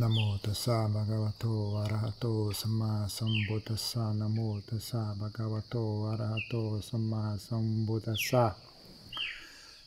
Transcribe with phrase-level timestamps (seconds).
[0.00, 1.44] นะโมตัสสะภะคะวะโต
[1.76, 2.26] อะระหะโต
[2.60, 5.76] สัมมาสัมพุทธัสสะนะโมตัสสะภะคะวะโต
[6.06, 6.54] อะระหะโต
[6.88, 8.44] สัมมาสัมพุทธัสสะ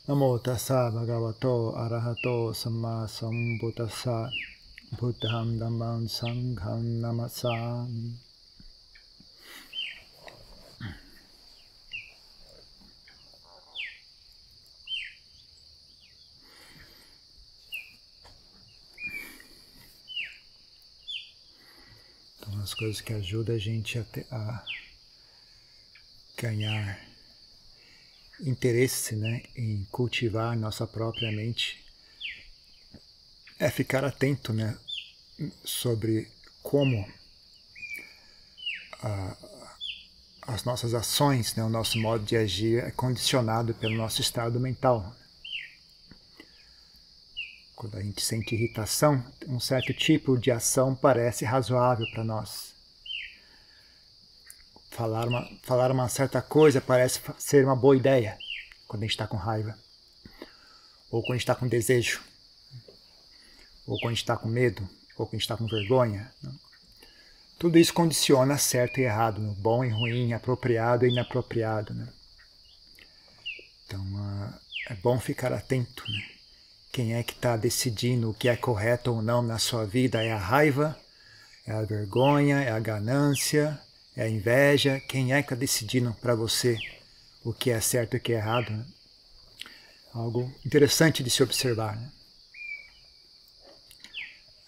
[0.06, 1.46] นะโมตัสสะภะคะวะโต
[1.80, 2.28] อะระหะโต
[2.62, 4.18] สัมมาสัมพุทธัสสะ
[4.98, 7.56] พุทธังธัมมังสังฆังนามัสสา
[22.66, 24.66] as coisas que ajudam a gente a, ter, a
[26.36, 27.00] ganhar
[28.40, 31.86] interesse né, em cultivar nossa própria mente
[33.60, 34.76] é ficar atento né,
[35.64, 36.28] sobre
[36.64, 37.08] como
[39.00, 39.38] a,
[40.42, 45.16] as nossas ações, né, o nosso modo de agir é condicionado pelo nosso estado mental.
[47.76, 52.74] Quando a gente sente irritação, um certo tipo de ação parece razoável para nós.
[54.92, 58.38] Falar uma, falar uma certa coisa parece ser uma boa ideia
[58.88, 59.78] quando a gente está com raiva,
[61.12, 62.22] ou quando a gente está com desejo,
[63.86, 64.82] ou quando a gente está com medo,
[65.18, 66.32] ou quando a gente está com vergonha.
[67.60, 71.94] Tudo isso condiciona certo e errado, bom e ruim, apropriado e inapropriado.
[71.94, 72.08] Né?
[73.86, 74.54] Então uh,
[74.90, 76.04] é bom ficar atento.
[76.10, 76.35] Né?
[76.96, 80.24] Quem é que está decidindo o que é correto ou não na sua vida?
[80.24, 80.98] É a raiva?
[81.68, 82.62] É a vergonha?
[82.62, 83.78] É a ganância?
[84.16, 85.02] É a inveja?
[85.02, 86.78] Quem é que está decidindo para você
[87.44, 88.72] o que é certo e o que é errado?
[88.72, 88.86] Né?
[90.14, 91.98] Algo interessante de se observar.
[91.98, 92.12] Né?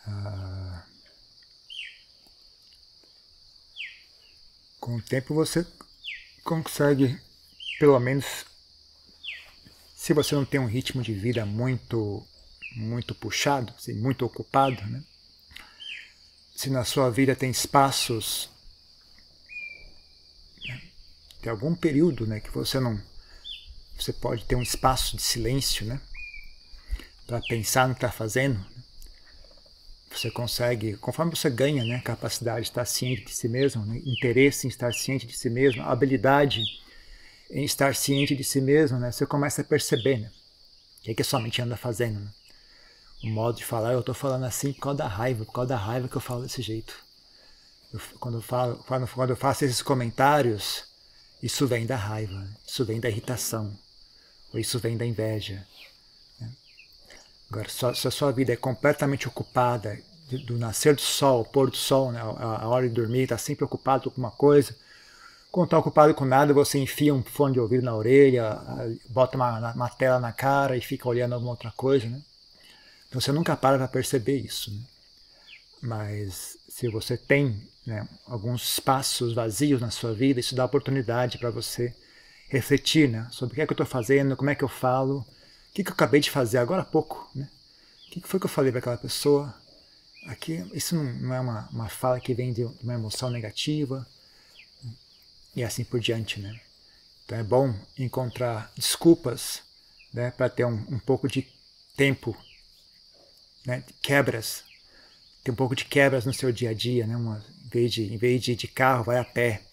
[0.05, 0.83] Ah,
[4.81, 5.65] com o tempo você
[6.43, 7.17] consegue,
[7.79, 8.45] pelo menos
[10.07, 12.25] se você não tem um ritmo de vida muito
[12.77, 15.03] muito puxado, assim, muito ocupado, né?
[16.55, 18.49] se na sua vida tem espaços,
[20.65, 20.81] né?
[21.41, 22.97] tem algum período né, que você não.
[23.99, 25.99] Você pode ter um espaço de silêncio né,
[27.25, 28.59] para pensar no que está fazendo.
[28.59, 28.83] Né?
[30.11, 34.67] Você consegue, conforme você ganha né, capacidade de estar ciente de si mesmo, né, interesse
[34.67, 36.63] em estar ciente de si mesmo, habilidade
[37.49, 40.31] em estar ciente de si mesmo, né, você começa a perceber né,
[40.99, 42.19] o que, é que a sua mente anda fazendo.
[42.19, 42.29] Né?
[43.23, 45.77] O modo de falar, eu estou falando assim por causa da raiva, por causa da
[45.77, 46.95] raiva que eu falo desse jeito.
[47.93, 50.83] Eu, quando, eu falo, quando, eu faço esses comentários,
[51.41, 53.77] isso vem da raiva, isso vem da irritação,
[54.53, 55.65] ou isso vem da inveja.
[56.39, 56.51] Né?
[57.49, 59.97] Agora, se a sua vida é completamente ocupada
[60.45, 64.03] do nascer do sol, pôr do sol, né, a hora de dormir, está sempre ocupado
[64.03, 64.75] com alguma coisa,
[65.51, 68.59] quando está ocupado com nada, você enfia um fone de ouvido na orelha,
[69.09, 72.21] bota uma, uma tela na cara e fica olhando alguma outra coisa, né?
[73.07, 74.69] Então você nunca para para perceber isso.
[74.71, 74.79] Né?
[75.81, 81.49] Mas se você tem né, alguns espaços vazios na sua vida, isso dá oportunidade para
[81.49, 81.95] você
[82.49, 85.19] refletir né, sobre o que é que eu estou fazendo, como é que eu falo,
[85.19, 87.29] o que, que eu acabei de fazer agora há pouco.
[87.33, 87.47] Né?
[88.07, 89.53] O que, que foi que eu falei para aquela pessoa?
[90.25, 94.05] Aqui, isso não é uma, uma fala que vem de uma emoção negativa
[95.57, 96.55] e assim por diante, né?
[97.25, 99.63] Então é bom encontrar desculpas,
[100.13, 101.47] né, para ter um, um, pouco de
[101.97, 102.37] tempo,
[103.65, 104.63] né, quebras,
[105.43, 107.17] ter um pouco de quebras no seu dia a dia, né?
[107.17, 109.63] Uma, em vez de em vez de de carro, vai a pé,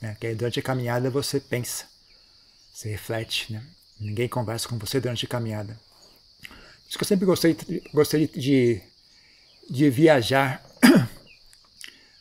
[0.00, 0.16] né?
[0.18, 1.84] Que aí durante a caminhada você pensa,
[2.72, 3.62] você reflete, né?
[4.00, 5.78] Ninguém conversa com você durante a caminhada.
[6.88, 7.54] Isso que eu sempre gostei,
[7.92, 8.80] gostei de,
[9.68, 10.64] de viajar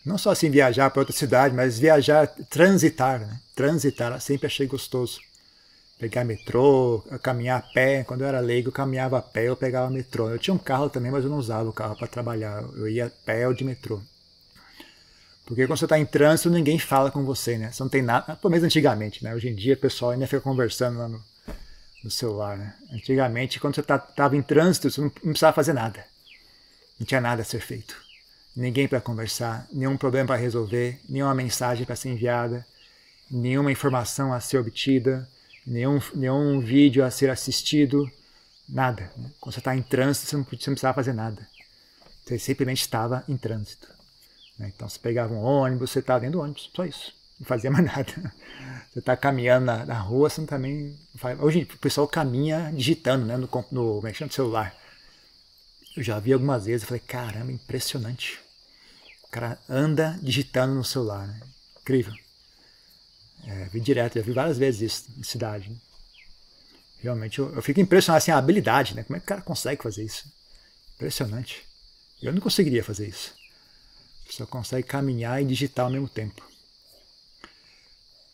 [0.08, 3.40] não só assim viajar para outra cidade, mas viajar, transitar, né?
[3.54, 5.20] Transitar, sempre achei gostoso.
[6.00, 8.04] Pegar metrô, caminhar a pé.
[8.06, 10.30] Quando eu era leigo, eu caminhava a pé, eu pegava metrô.
[10.30, 12.64] Eu tinha um carro também, mas eu não usava o carro para trabalhar.
[12.76, 14.00] Eu ia a pé ou de metrô.
[15.46, 17.72] Porque quando você está em trânsito, ninguém fala com você, né?
[17.72, 19.36] Você não tem nada, pelo menos antigamente, né?
[19.36, 21.22] Hoje em dia o pessoal ainda fica conversando lá no,
[22.04, 22.76] no celular, né?
[22.94, 26.06] Antigamente, quando você estava tá, em trânsito, você não, não precisava fazer nada.
[27.00, 28.07] Não tinha nada a ser feito
[28.58, 32.66] ninguém para conversar, nenhum problema para resolver, nenhuma mensagem para ser enviada,
[33.30, 35.30] nenhuma informação a ser obtida,
[35.66, 38.12] nenhum, nenhum vídeo a ser assistido,
[38.68, 39.12] nada.
[39.40, 41.48] Quando você está em trânsito, você não, você não precisava fazer nada.
[42.26, 43.88] Você simplesmente estava em trânsito.
[44.58, 44.72] Né?
[44.76, 47.14] Então você pegava um ônibus, você estava dentro do ônibus, só isso.
[47.40, 48.34] Não fazia mais nada.
[48.92, 51.40] Você está caminhando na, na, rua, você também faz.
[51.40, 53.38] Hoje o pessoal caminha digitando né?
[53.38, 54.76] no, no, mexendo no celular.
[55.96, 58.47] Eu já vi algumas vezes, eu falei, caramba, impressionante.
[59.28, 61.28] O cara anda digitando no celular.
[61.28, 61.40] Né?
[61.82, 62.14] Incrível.
[63.46, 65.70] É, vi direto, já vi várias vezes isso na cidade.
[65.70, 65.78] Né?
[67.00, 69.04] Realmente eu, eu, fico impressionado assim, a habilidade, né?
[69.04, 70.26] Como é que o cara consegue fazer isso?
[70.96, 71.64] Impressionante.
[72.22, 73.34] Eu não conseguiria fazer isso.
[74.30, 76.44] Você consegue caminhar e digitar ao mesmo tempo.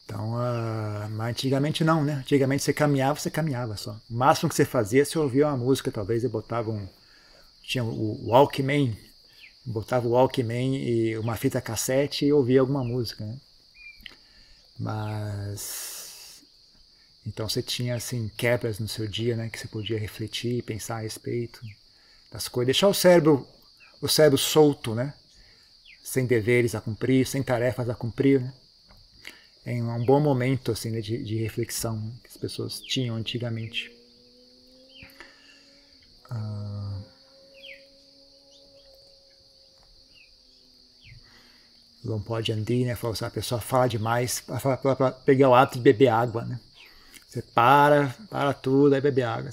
[0.05, 2.15] Então, uh, mas antigamente não, né?
[2.15, 3.99] Antigamente você caminhava, você caminhava só.
[4.09, 6.87] O máximo que você fazia, você ouvia uma música, talvez, e botava um.
[7.63, 8.97] Tinha o Walkman,
[9.65, 13.37] botava o Walkman e uma fita cassete e ouvia alguma música, né?
[14.77, 16.43] Mas.
[17.25, 19.49] Então você tinha, assim, quebras no seu dia, né?
[19.49, 21.61] Que você podia refletir, pensar a respeito
[22.31, 22.67] das coisas.
[22.67, 23.47] Deixar o cérebro,
[24.01, 25.13] o cérebro solto, né?
[26.03, 28.53] Sem deveres a cumprir, sem tarefas a cumprir, né?
[29.65, 33.91] é um bom momento assim, né, de, de, reflexão que as pessoas tinham antigamente.
[36.29, 36.72] Ah,
[42.03, 42.97] não pode andar, né?
[43.21, 46.59] A pessoa fala demais para pegar o hábito de beber água, né?
[47.27, 49.49] Você para, para tudo, aí bebe água.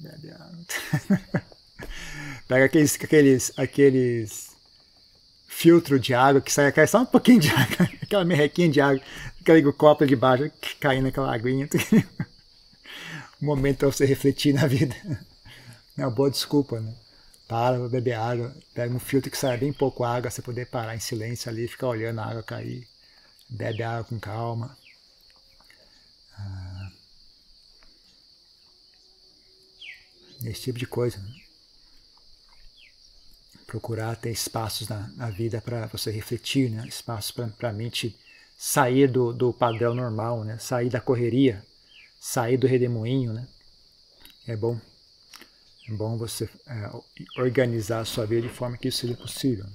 [0.00, 1.44] Bebe água.
[2.48, 4.50] Pega aqueles, aqueles, aqueles
[5.46, 9.00] filtro de água que sai, cai só um pouquinho de água, aquela merrequinha de água,
[9.66, 10.50] o copo de baixo
[10.80, 11.68] caindo aquela aguinha.
[13.40, 14.96] um momento para você refletir na vida.
[15.96, 16.94] É uma boa desculpa, né?
[17.50, 21.00] Para, beber água, pega um filtro que sai bem pouco água, você poder parar em
[21.00, 22.86] silêncio ali, ficar olhando a água cair.
[23.48, 24.78] Bebe água com calma.
[26.38, 26.90] Ah,
[30.44, 31.18] esse tipo de coisa.
[31.18, 31.34] Né?
[33.66, 36.84] procurar ter espaços na, na vida para você refletir, né?
[36.88, 38.18] espaços para a mente
[38.56, 40.58] sair do, do padrão normal, né?
[40.58, 41.64] sair da correria,
[42.20, 43.32] sair do redemoinho.
[43.32, 43.46] Né?
[44.46, 44.80] É bom.
[45.90, 49.64] É bom você é, organizar a sua vida de forma que isso seja possível.
[49.64, 49.72] Né?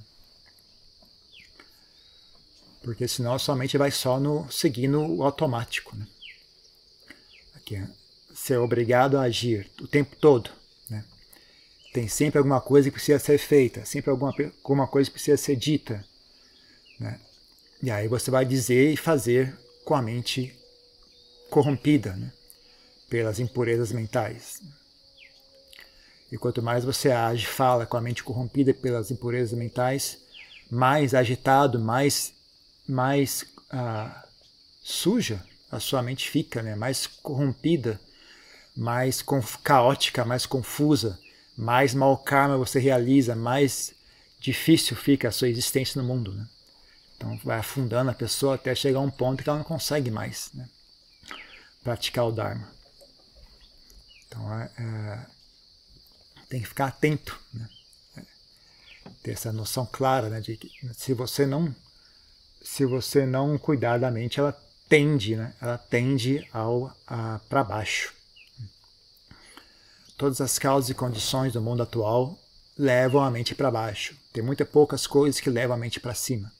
[2.84, 5.96] Porque senão sua mente vai só no, seguindo o automático.
[5.96, 6.08] Né?
[7.56, 7.84] Aqui,
[8.34, 10.52] ser obrigado a agir o tempo todo
[11.96, 15.56] tem sempre alguma coisa que precisa ser feita, sempre alguma, alguma coisa que precisa ser
[15.56, 16.04] dita.
[17.00, 17.18] Né?
[17.82, 20.54] E aí você vai dizer e fazer com a mente
[21.50, 22.34] corrompida né?
[23.10, 24.62] pelas impurezas mentais.
[26.36, 30.20] E quanto mais você age, fala com a mente corrompida pelas impurezas mentais,
[30.70, 32.34] mais agitado, mais,
[32.88, 34.28] mais ah,
[34.84, 35.42] suja
[35.72, 36.76] a sua mente fica, né?
[36.76, 38.00] mais corrompida,
[38.76, 39.24] mais
[39.64, 41.18] caótica, mais confusa
[41.56, 43.94] mais mau karma você realiza, mais
[44.40, 46.34] difícil fica a sua existência no mundo.
[46.34, 46.46] Né?
[47.16, 50.50] Então vai afundando a pessoa até chegar a um ponto que ela não consegue mais
[50.54, 50.68] né?
[51.84, 52.68] praticar o Dharma.
[54.28, 55.26] Então é, é,
[56.50, 57.68] tem que ficar atento, né?
[59.22, 61.74] ter essa noção clara né, de que se você não
[62.64, 64.52] se você não cuidar da mente, ela
[64.90, 65.54] tende, né?
[65.62, 66.96] ela tende ao
[67.48, 68.16] para baixo
[70.18, 72.38] todas as causas e condições do mundo atual
[72.78, 74.16] levam a mente para baixo.
[74.34, 76.52] Tem muitas poucas coisas que levam a mente para cima.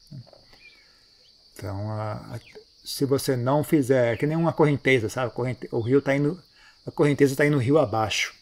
[1.54, 2.40] Então, a, a,
[2.84, 5.34] se você não fizer, é que nem uma correnteza, sabe?
[5.34, 6.42] Corrente, o rio está indo,
[6.86, 8.35] a correnteza está indo rio abaixo.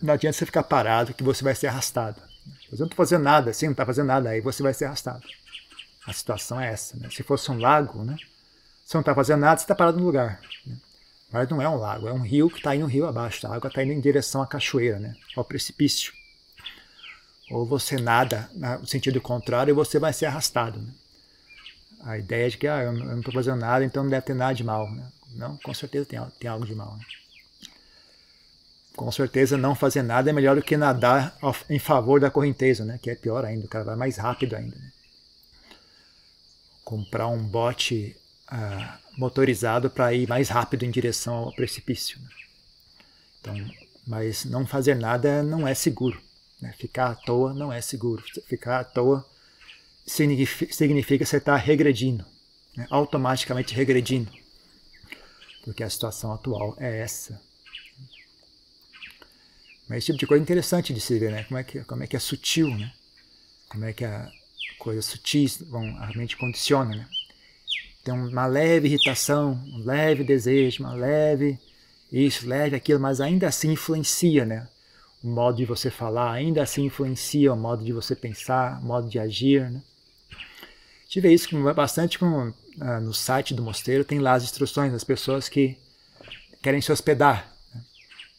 [0.00, 2.20] Não adianta você ficar parado que você vai ser arrastado.
[2.70, 5.22] Você não está fazendo nada, assim, não está fazendo nada, aí você vai ser arrastado.
[6.06, 6.96] A situação é essa.
[6.96, 7.08] Né?
[7.10, 8.16] Se fosse um lago, né?
[8.84, 10.40] você não está fazendo nada, você está parado no lugar.
[10.64, 10.76] Né?
[11.32, 13.46] Mas não é um lago, é um rio que está indo rio abaixo.
[13.46, 15.16] A água está indo em direção à cachoeira, né?
[15.36, 16.12] ao precipício.
[17.50, 18.50] Ou você nada
[18.80, 20.80] no sentido contrário e você vai ser arrastado.
[20.80, 20.92] Né?
[22.04, 24.34] A ideia é de que ah, eu não estou fazendo nada, então não deve ter
[24.34, 24.90] nada de mal.
[24.90, 25.06] Né?
[25.34, 26.96] Não, com certeza tem, tem algo de mal.
[26.96, 27.04] Né?
[28.96, 31.36] Com certeza não fazer nada é melhor do que nadar
[31.68, 32.98] em favor da correnteza, né?
[33.00, 34.74] que é pior ainda, o cara vai mais rápido ainda.
[34.74, 34.92] Né?
[36.82, 38.16] Comprar um bote
[38.48, 42.18] ah, motorizado para ir mais rápido em direção ao precipício.
[42.20, 42.28] Né?
[43.40, 43.70] Então,
[44.06, 46.18] mas não fazer nada não é seguro.
[46.60, 46.72] Né?
[46.78, 48.24] Ficar à toa não é seguro.
[48.46, 49.26] Ficar à toa
[50.06, 52.24] significa, você estar tá regredindo,
[52.74, 52.86] né?
[52.88, 54.32] automaticamente regredindo,
[55.64, 57.44] porque a situação atual é essa.
[59.88, 61.44] Mas esse tipo de coisa é interessante de se ver, né?
[61.44, 62.92] Como é que, como é, que é sutil, né?
[63.68, 64.30] Como é que a
[64.78, 67.08] coisas sutis a mente condiciona, né?
[68.04, 71.58] tem uma leve irritação, um leve desejo, uma leve
[72.12, 74.68] isso, leve aquilo, mas ainda assim influencia, né?
[75.24, 79.08] O modo de você falar, ainda assim influencia o modo de você pensar, o modo
[79.08, 79.82] de agir, né?
[81.08, 85.48] Tive isso bastante com, ah, no site do mosteiro, tem lá as instruções das pessoas
[85.48, 85.76] que
[86.62, 87.55] querem se hospedar.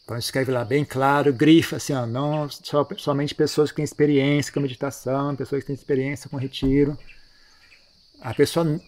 [0.08, 4.50] Então escreve lá bem claro, grifa assim, ó, não só, somente pessoas que têm experiência
[4.50, 6.96] com meditação, pessoas que têm experiência com retiro.
[8.18, 8.80] A pessoa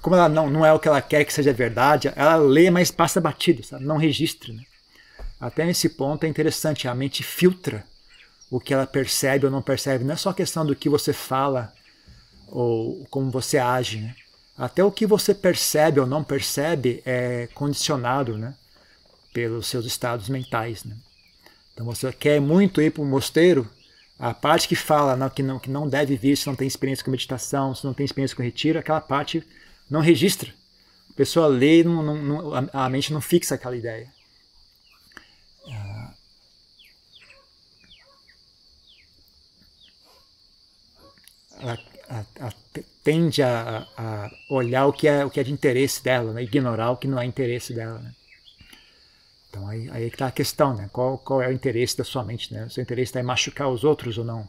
[0.00, 2.92] como ela não, não é o que ela quer que seja verdade, ela lê, mas
[2.92, 3.84] passa batido, sabe?
[3.84, 4.52] não registra.
[4.52, 4.62] Né?
[5.40, 7.84] Até nesse ponto é interessante, a mente filtra
[8.48, 10.04] o que ela percebe ou não percebe.
[10.04, 11.74] Não é só questão do que você fala
[12.46, 14.14] ou como você age, né?
[14.56, 18.54] Até o que você percebe ou não percebe é condicionado, né?
[19.34, 20.96] Pelos seus estados mentais, né?
[21.74, 23.68] Então você quer muito ir para o mosteiro,
[24.18, 27.04] a parte que fala não, que, não, que não deve vir se não tem experiência
[27.04, 29.46] com meditação, se não tem experiência com retiro, aquela parte
[29.90, 30.50] não registra.
[31.10, 34.08] A pessoa lê e não, não, não, a mente não fixa aquela ideia.
[41.58, 42.52] Ela, a, a,
[43.02, 46.42] tende a, a, olhar o que, é, o que é de interesse dela, né?
[46.42, 47.98] ignorar o que não é interesse dela.
[47.98, 48.12] Né?
[49.54, 50.90] Então aí, aí está a questão, né?
[50.92, 52.64] Qual, qual é o interesse da sua mente, né?
[52.64, 54.42] O seu interesse está em machucar os outros ou não?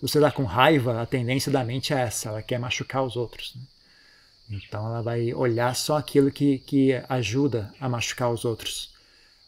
[0.00, 3.14] Se você está com raiva, a tendência da mente é essa, ela quer machucar os
[3.14, 3.54] outros.
[3.54, 4.58] Né?
[4.66, 8.90] Então ela vai olhar só aquilo que, que ajuda a machucar os outros.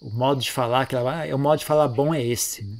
[0.00, 2.62] O modo de falar que ela vai, é o modo de falar bom é esse.
[2.62, 2.76] Né?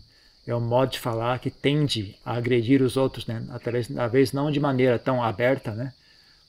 [0.47, 3.44] É o modo de falar que tende a agredir os outros, né?
[3.50, 5.92] Através, talvez não de maneira tão aberta, né?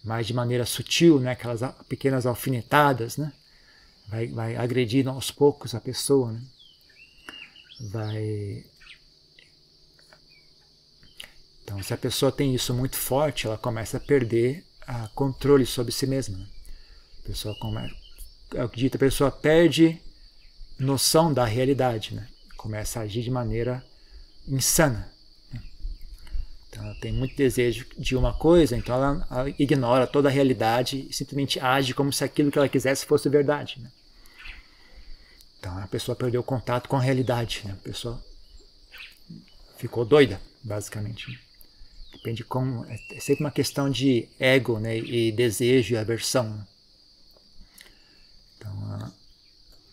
[0.04, 1.32] Mas de maneira sutil, né?
[1.32, 3.32] Aquelas pequenas alfinetadas, né?
[4.08, 6.42] Vai, vai agredindo aos poucos a pessoa, né?
[7.80, 8.66] vai.
[11.64, 15.92] Então, se a pessoa tem isso muito forte, ela começa a perder a controle sobre
[15.92, 16.38] si mesma.
[16.38, 16.48] Né?
[17.24, 17.96] A pessoa começa,
[18.54, 20.00] é dito, a pessoa perde
[20.78, 22.28] noção da realidade, né?
[22.56, 23.84] Começa a agir de maneira
[24.48, 25.12] insana.
[26.78, 31.14] Ela tem muito desejo de uma coisa, então ela, ela, ignora toda a realidade e
[31.14, 33.80] simplesmente age como se aquilo que ela quisesse fosse verdade.
[33.80, 33.90] Né?
[35.60, 37.74] Então a pessoa perdeu o contato com a realidade, né?
[37.74, 38.22] a pessoa
[39.78, 41.30] ficou doida, basicamente.
[41.30, 41.38] Né?
[42.14, 42.86] Depende como.
[42.86, 44.98] É, é sempre uma questão de ego né?
[44.98, 46.50] e desejo e aversão.
[46.50, 46.68] Né?
[48.58, 49.12] Então,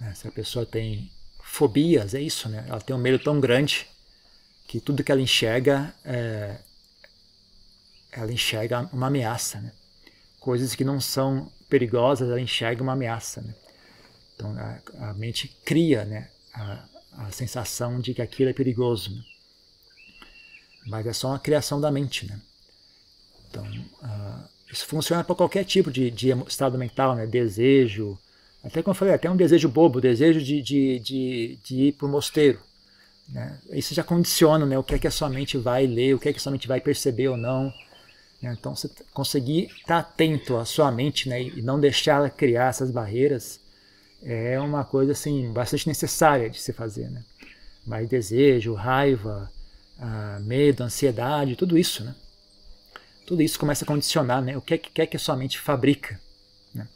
[0.01, 0.15] né?
[0.15, 1.11] se a pessoa tem
[1.43, 2.65] fobias, é isso, né?
[2.67, 3.87] Ela tem um medo tão grande
[4.67, 6.59] que tudo que ela enxerga é,
[8.13, 9.73] ela enxerga uma ameaça, né?
[10.39, 13.55] Coisas que não são perigosas, ela enxerga uma ameaça, né?
[14.35, 19.15] Então a, a mente cria né, a, a, sensação de que aquilo é perigoso.
[19.15, 19.23] Né?
[20.87, 22.27] Mas é só uma criação da mente.
[22.27, 22.41] Né?
[23.49, 27.27] Então uh, isso funciona para qualquer tipo de, de, estado mental, né?
[27.27, 28.19] desejo,
[28.65, 32.07] até como eu falei, até um desejo bobo, desejo de, de, de, de ir para
[32.07, 32.61] o mosteiro.
[33.29, 33.59] Né?
[33.71, 36.29] Isso já condiciona né, o que é que a sua mente vai ler, o que
[36.29, 37.73] é que a sua mente vai perceber ou não.
[38.43, 38.55] Né?
[38.59, 42.91] Então, você conseguir estar atento à sua mente né, e não deixar ela criar essas
[42.91, 43.61] barreiras,
[44.23, 47.25] é uma coisa assim bastante necessária de se fazer, né?
[47.85, 49.51] Mas desejo, raiva,
[49.99, 52.15] ah, medo, ansiedade, tudo isso, né?
[53.27, 54.57] Tudo isso começa a condicionar, né?
[54.57, 56.21] O que é que, é que a sua mente fabrica,
[56.73, 56.87] né?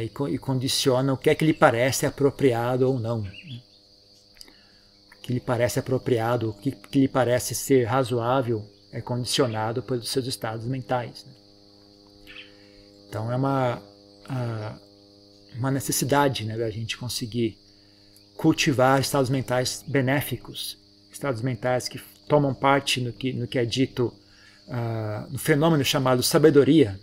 [0.00, 3.20] E, e, condiciona o que é que lhe parece apropriado ou não.
[3.20, 3.62] Né?
[5.18, 10.10] O que lhe parece apropriado, o que, que lhe parece ser razoável é condicionado pelos
[10.10, 11.24] seus estados mentais.
[11.24, 11.32] Né?
[13.08, 13.82] Então é uma
[15.56, 17.58] uma necessidade né, da gente conseguir
[18.36, 20.78] cultivar estados mentais benéficos,
[21.10, 24.12] estados mentais que tomam parte no que, no que é dito
[24.68, 26.98] uh, no fenômeno chamado sabedoria,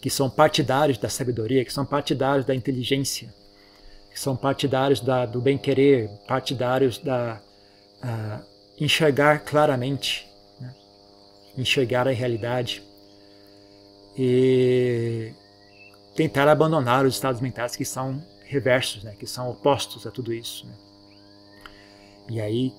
[0.00, 3.32] que são partidários da sabedoria, que são partidários da inteligência,
[4.12, 7.40] que são partidários da, do bem-querer, partidários da
[8.02, 8.44] uh,
[8.78, 10.28] enxergar claramente?
[11.56, 12.82] Enxergar a realidade.
[14.16, 15.32] E
[16.14, 20.66] tentar abandonar os estados mentais que são reversos, né, que são opostos a tudo isso.
[20.66, 20.74] Né.
[22.30, 22.72] E aí,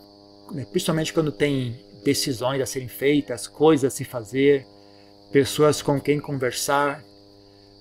[0.52, 4.66] né, principalmente quando tem decisões a serem feitas, coisas a se fazer,
[5.32, 7.04] pessoas com quem conversar,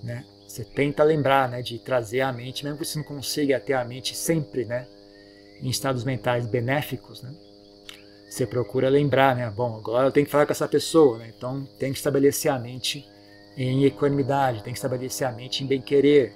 [0.02, 3.74] né, você tenta lembrar né, de trazer a mente, mesmo que você não consiga ter
[3.74, 4.86] a mente sempre né,
[5.60, 7.32] em estados mentais benéficos, né,
[8.34, 11.64] você procura lembrar, né, bom, agora eu tenho que falar com essa pessoa, né, então
[11.78, 13.08] tem que estabelecer a mente
[13.56, 16.34] em equanimidade, tem que estabelecer a mente em bem-querer.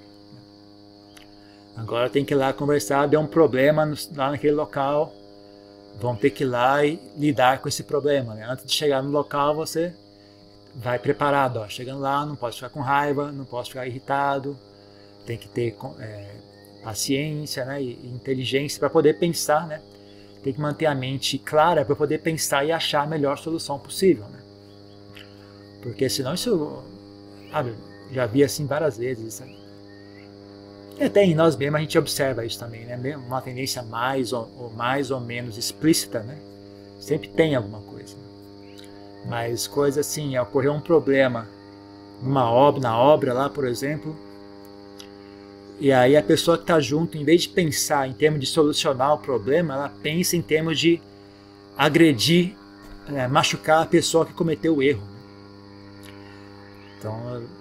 [1.77, 5.13] Agora tem que ir lá conversar, deu um problema lá naquele local,
[6.01, 8.35] vão ter que ir lá e lidar com esse problema.
[8.35, 8.47] Né?
[8.49, 9.93] Antes de chegar no local, você
[10.75, 11.59] vai preparado.
[11.59, 11.69] Ó.
[11.69, 14.57] Chegando lá, não posso ficar com raiva, não posso ficar irritado,
[15.27, 16.27] tem que ter é,
[16.83, 17.83] paciência né?
[17.83, 19.67] e inteligência para poder pensar.
[19.67, 19.81] Né?
[20.43, 24.25] Tem que manter a mente clara para poder pensar e achar a melhor solução possível.
[24.25, 24.39] Né?
[25.83, 26.83] Porque senão isso
[27.51, 27.75] Sabe?
[28.13, 29.43] Já vi assim várias vezes.
[30.99, 33.17] E até em nós mesmos a gente observa isso também, né?
[33.17, 36.37] Uma tendência mais ou, ou mais ou menos explícita, né?
[36.99, 38.17] Sempre tem alguma coisa.
[39.27, 41.47] Mas coisa assim, ocorreu um problema
[42.23, 44.17] numa obra, na obra lá, por exemplo,
[45.81, 49.15] E aí a pessoa que está junto, em vez de pensar em termos de solucionar
[49.15, 51.01] o problema, ela pensa em termos de
[51.77, 52.55] agredir,
[53.15, 55.03] é, machucar a pessoa que cometeu o erro.
[56.99, 57.59] Então, uh,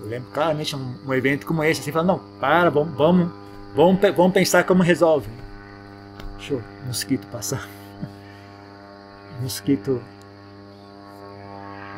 [0.00, 3.32] eu lembro claramente um, um, evento como esse, assim, falando, não, para, vamos, vamos,
[3.76, 5.28] vamos, vamos pensar como resolve.
[6.38, 7.68] Deixa o mosquito passar.
[9.40, 10.02] mosquito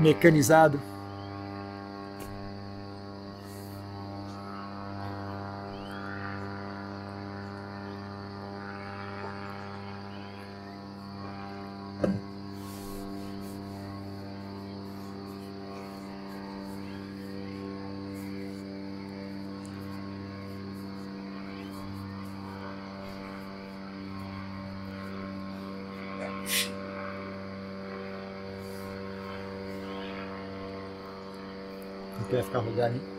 [0.00, 0.80] mecanizado.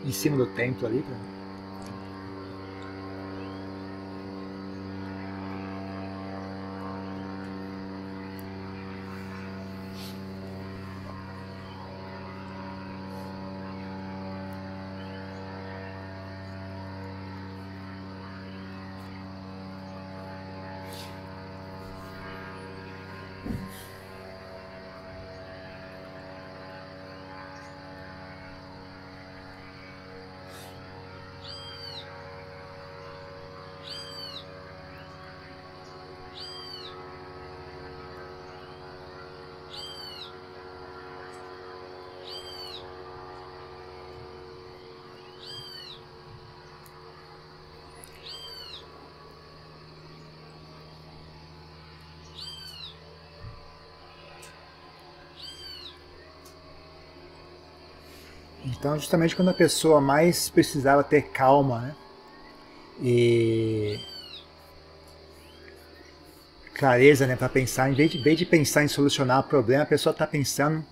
[0.06, 1.02] Em cima do templo ali.
[1.02, 1.16] Pra...
[58.66, 61.96] Então, justamente quando a pessoa mais precisava ter calma, né?
[63.00, 64.00] E
[66.74, 69.84] clareza, né, para pensar, em vez, de, em vez de pensar em solucionar o problema,
[69.84, 70.84] a pessoa está pensando,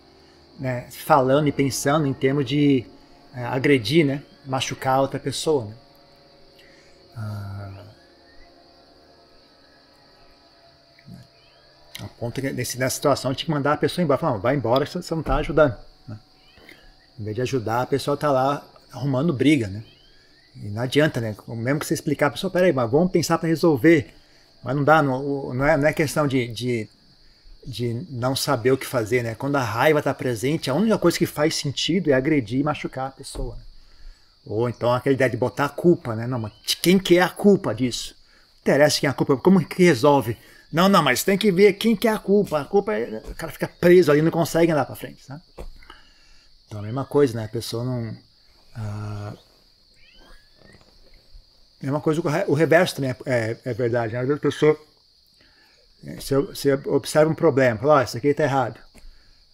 [0.59, 2.87] né, falando e pensando em termos de
[3.35, 5.67] é, agredir, né, machucar outra pessoa.
[5.67, 5.75] Né?
[7.17, 7.85] Ah,
[12.01, 14.87] a ponto que nesse, nessa situação tinha que mandar a pessoa embora, falar, vai embora,
[14.87, 15.77] você não está ajudando.
[17.19, 19.83] Em vez de ajudar, a pessoa está lá arrumando briga, né?
[20.57, 21.37] E não adianta, né?
[21.49, 24.15] Mesmo que você explicar a pessoa, peraí, mas vamos pensar para resolver.
[24.63, 26.89] Mas não dá, não, não, é, não é questão de, de,
[27.67, 29.35] de não saber o que fazer, né?
[29.35, 33.09] Quando a raiva está presente, a única coisa que faz sentido é agredir e machucar
[33.09, 33.57] a pessoa.
[33.57, 33.63] Né?
[34.47, 36.27] Ou então aquela ideia de botar a culpa, né?
[36.27, 38.15] Não, mas quem que é a culpa disso?
[38.65, 40.37] Não interessa quem é a culpa, como que resolve?
[40.73, 42.61] Não, não, mas tem que ver quem que é a culpa.
[42.61, 43.23] A culpa é.
[43.29, 45.41] O cara fica preso ali, não consegue andar para frente, né?
[46.75, 47.45] Então a mesma coisa, né?
[47.45, 48.17] A pessoa não.
[48.75, 49.33] Ah,
[51.81, 54.15] mesma coisa, o reverso também é, é, é verdade.
[54.15, 54.35] Né?
[54.35, 54.77] A pessoa.
[56.17, 58.81] Você, observa um problema, fala, oh, isso aqui está errado.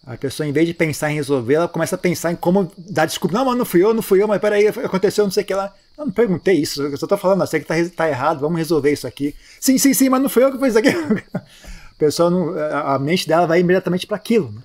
[0.03, 3.05] A pessoa, em vez de pensar em resolver, ela começa a pensar em como dar
[3.05, 3.37] desculpa.
[3.37, 5.53] Não, mas não fui eu, não fui eu, mas peraí, aconteceu não sei o que
[5.53, 5.71] lá.
[5.95, 8.91] Eu não perguntei isso, eu só estou falando, sei que está tá errado, vamos resolver
[8.91, 9.35] isso aqui.
[9.59, 10.89] Sim, sim, sim, mas não fui eu que fiz isso aqui.
[11.37, 14.51] A pessoa, não, a mente dela vai imediatamente para aquilo.
[14.51, 14.61] Né?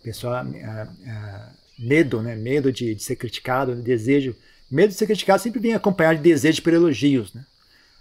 [0.00, 1.48] A pessoa, a, a,
[1.80, 2.36] medo, né?
[2.36, 4.36] Medo de, de ser criticado, desejo.
[4.70, 7.44] Medo de ser criticado sempre vem acompanhado de desejo por elogios, né?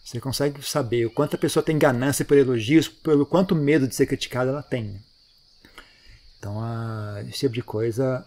[0.04, 3.96] Você consegue saber o quanto a pessoa tem ganância por elogios, pelo quanto medo de
[3.96, 4.86] ser criticada ela tem.
[4.86, 5.00] Né?
[6.38, 6.58] Então,
[7.28, 8.26] esse tipo de coisa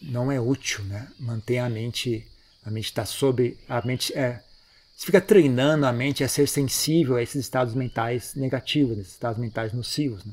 [0.00, 1.08] não é útil, né?
[1.18, 2.26] Manter a mente,
[2.64, 4.42] a mente está sobre, a mente é,
[4.96, 9.38] você fica treinando a mente a ser sensível a esses estados mentais negativos, esses estados
[9.38, 10.32] mentais nocivos, né?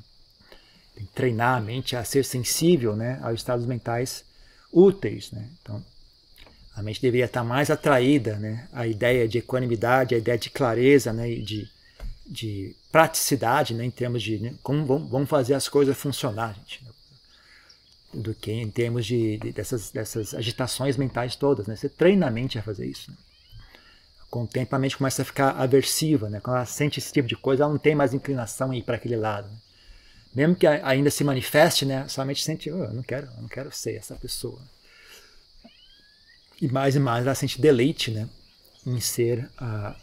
[0.98, 4.26] Tem que treinar a mente a ser sensível né, aos estados mentais
[4.74, 5.32] úteis.
[5.32, 5.48] Né?
[5.62, 5.84] Então,
[6.76, 11.14] a mente deveria estar mais atraída né, à ideia de equanimidade, à ideia de clareza
[11.14, 11.70] né, de,
[12.26, 16.90] de praticidade né, em termos de né, como vamos fazer as coisas funcionar, gente, né,
[18.16, 21.68] do que em termos de, de, dessas, dessas agitações mentais todas.
[21.68, 21.76] Né?
[21.76, 23.12] Você treina a mente a fazer isso.
[23.12, 23.18] Né?
[24.32, 26.40] Com o tempo a mente começa a ficar aversiva, né?
[26.40, 28.96] quando ela sente esse tipo de coisa, ela não tem mais inclinação a ir para
[28.96, 29.48] aquele lado.
[29.48, 29.58] Né?
[30.38, 33.72] Mesmo que ainda se manifeste, né, somente sente, oh, eu não quero, eu não quero
[33.72, 34.62] ser essa pessoa.
[36.62, 38.30] E mais e mais ela sente deleite, né,
[38.86, 40.00] em ser a,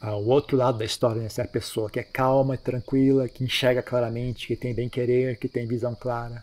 [0.00, 3.44] a, o outro lado da história, né, ser a pessoa que é calma tranquila, que
[3.44, 6.42] enxerga claramente, que tem bem querer, que tem visão clara.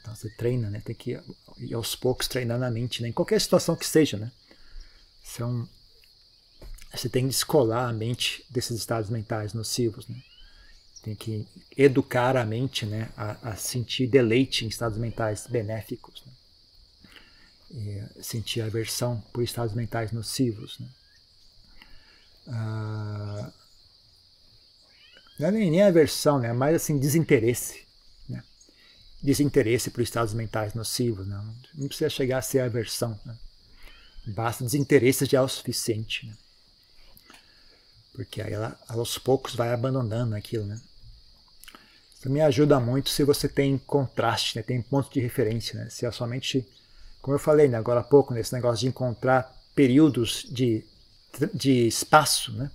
[0.00, 1.18] Então você treina, né, tem que
[1.58, 4.30] ir aos poucos treinando a mente, né, em qualquer situação que seja, né.
[6.94, 10.14] Você tem que descolar a mente desses estados mentais nocivos, né.
[11.02, 16.24] Tem que educar a mente né, a, a sentir deleite em estados mentais benéficos.
[17.70, 18.08] Né?
[18.20, 20.78] Sentir aversão por estados mentais nocivos.
[20.78, 20.88] Né?
[22.48, 23.52] Ah,
[25.38, 26.52] não é nem, nem aversão, né?
[26.52, 27.86] mas assim, desinteresse.
[28.28, 28.42] Né?
[29.22, 31.26] Desinteresse por estados mentais nocivos.
[31.26, 31.40] Né?
[31.74, 33.18] Não precisa chegar a ser aversão.
[33.24, 33.36] Né?
[34.26, 36.26] Basta desinteresse já é o suficiente.
[36.26, 36.36] Né?
[38.18, 40.64] Porque aí ela, aos poucos, vai abandonando aquilo.
[40.64, 40.80] Né?
[42.18, 44.62] Isso me ajuda muito se você tem contraste, né?
[44.62, 45.78] tem ponto de referência.
[45.78, 45.88] Né?
[45.88, 46.66] Se é somente,
[47.22, 50.84] como eu falei né, agora há pouco, nesse negócio de encontrar períodos de,
[51.54, 52.72] de espaço, né?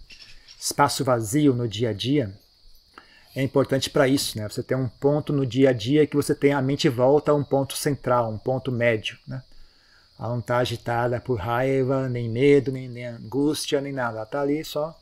[0.57, 2.33] espaço vazio no dia a dia,
[3.35, 4.37] é importante para isso.
[4.37, 4.47] Né?
[4.47, 7.35] Você tem um ponto no dia a dia que você tem a mente volta a
[7.35, 9.17] um ponto central, um ponto médio.
[9.27, 9.43] Né?
[10.17, 14.19] Ela não está agitada por raiva, nem medo, nem, nem angústia, nem nada.
[14.19, 14.97] Ela está ali só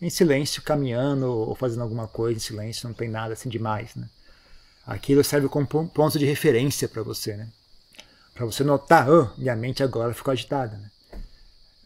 [0.00, 4.08] em silêncio, caminhando ou fazendo alguma coisa em silêncio, não tem nada assim demais, né?
[4.86, 7.48] Aquilo serve como ponto de referência para você, né?
[8.32, 10.90] Para você notar, oh, minha mente agora ficou agitada, né?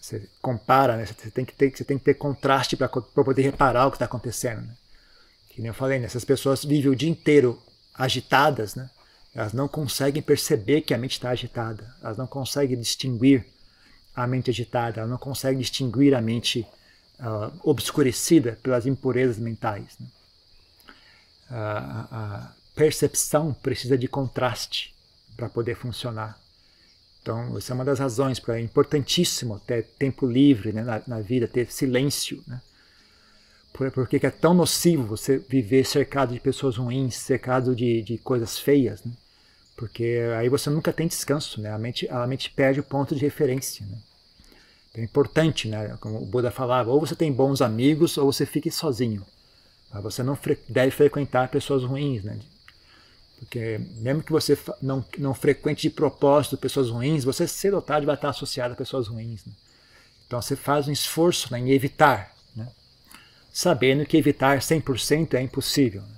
[0.00, 1.06] Você compara, né?
[1.06, 4.04] Você tem que ter, você tem que ter contraste para poder reparar o que está
[4.04, 4.74] acontecendo, né?
[5.48, 6.06] Que nem eu falei, né?
[6.06, 7.60] essas pessoas vivem o dia inteiro
[7.94, 8.88] agitadas, né?
[9.34, 11.94] Elas não conseguem perceber que a mente está agitada.
[12.02, 13.44] Elas não conseguem distinguir
[14.14, 15.00] a mente agitada.
[15.00, 16.81] Elas não conseguem distinguir a mente agitada
[17.22, 19.96] uh, obscurecida pelas impurezas mentais.
[19.98, 20.06] Né?
[21.50, 24.94] A, a percepção precisa de contraste
[25.36, 26.38] para poder funcionar.
[27.22, 31.20] Então, essa é uma das razões para é importantíssimo ter tempo livre né, na, na,
[31.20, 32.42] vida, ter silêncio.
[32.46, 32.60] Né?
[33.72, 38.58] Por, porque é tão nocivo você viver cercado de pessoas ruins, cercado de, de coisas
[38.58, 39.04] feias.
[39.04, 39.12] Né?
[39.76, 41.70] Porque aí você nunca tem descanso, né?
[41.70, 43.86] a, mente, a mente perde o ponto de referência.
[43.86, 43.98] Né?
[44.94, 45.96] É importante, né?
[46.00, 49.24] Como o Buda falava, ou você tem bons amigos ou você fique sozinho.
[50.02, 52.38] Você não deve frequentar pessoas ruins, né?
[53.42, 58.06] Porque mesmo que você não, não frequente de propósito pessoas ruins, você cedo ou tarde
[58.06, 59.44] vai estar associado a pessoas ruins.
[59.44, 59.52] Né?
[60.26, 62.68] Então você faz um esforço né, em evitar, né?
[63.52, 66.02] sabendo que evitar 100% é impossível.
[66.02, 66.14] Né?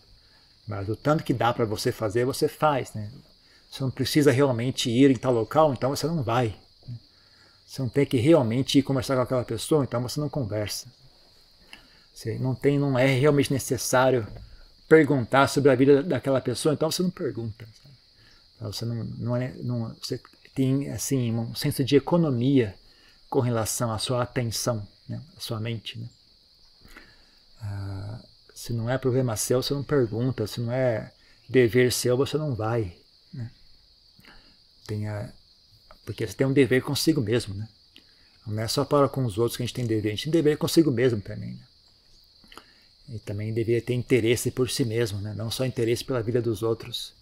[0.69, 2.93] Mas o tanto que dá para você fazer, você faz.
[2.93, 3.11] Né?
[3.71, 6.55] Você não precisa realmente ir em tal local, então você não vai.
[7.75, 10.87] Você não tem que realmente ir conversar com aquela pessoa, então você não conversa.
[12.15, 14.25] Você não tem, não é realmente necessário
[14.89, 17.67] perguntar sobre a vida daquela pessoa, então você não pergunta.
[18.55, 20.21] Então você não, não, é, não você
[20.55, 22.77] tem assim um senso de economia
[23.29, 25.99] com relação à sua atenção, né, à sua mente.
[25.99, 26.09] Né?
[27.61, 28.21] Ah,
[28.55, 30.47] se não é problema seu, você não pergunta.
[30.47, 31.13] Se não é
[31.49, 32.97] dever seu, você não vai.
[33.33, 33.51] Né?
[34.87, 35.35] Tenha
[36.05, 37.69] porque você tem um dever consigo mesmo, né?
[38.47, 40.33] Não é só para com os outros que a gente tem dever, a gente tem
[40.33, 41.53] dever consigo mesmo também.
[41.53, 41.67] Né?
[43.09, 45.35] E também deveria ter interesse por si mesmo, né?
[45.35, 47.15] não só interesse pela vida dos outros,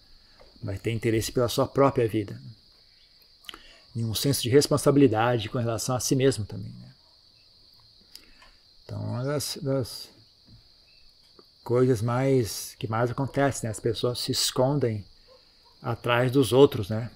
[0.62, 2.40] mas ter interesse pela sua própria vida.
[3.95, 6.73] E um senso de responsabilidade com relação a si mesmo também.
[6.73, 6.92] Né?
[8.85, 10.09] Então, uma das, das,
[11.62, 13.71] coisas mais que mais acontecem, né?
[13.71, 15.05] as pessoas se escondem
[15.81, 17.11] atrás dos outros, né?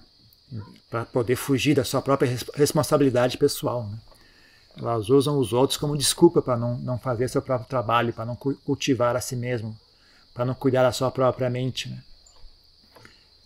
[0.88, 3.86] Para poder fugir da sua própria responsabilidade pessoal.
[3.88, 3.98] Né?
[4.76, 8.36] Elas usam os outros como desculpa para não, não fazer seu próprio trabalho, para não
[8.36, 9.76] cultivar a si mesmo,
[10.34, 11.88] para não cuidar da sua própria mente.
[11.88, 12.02] Né?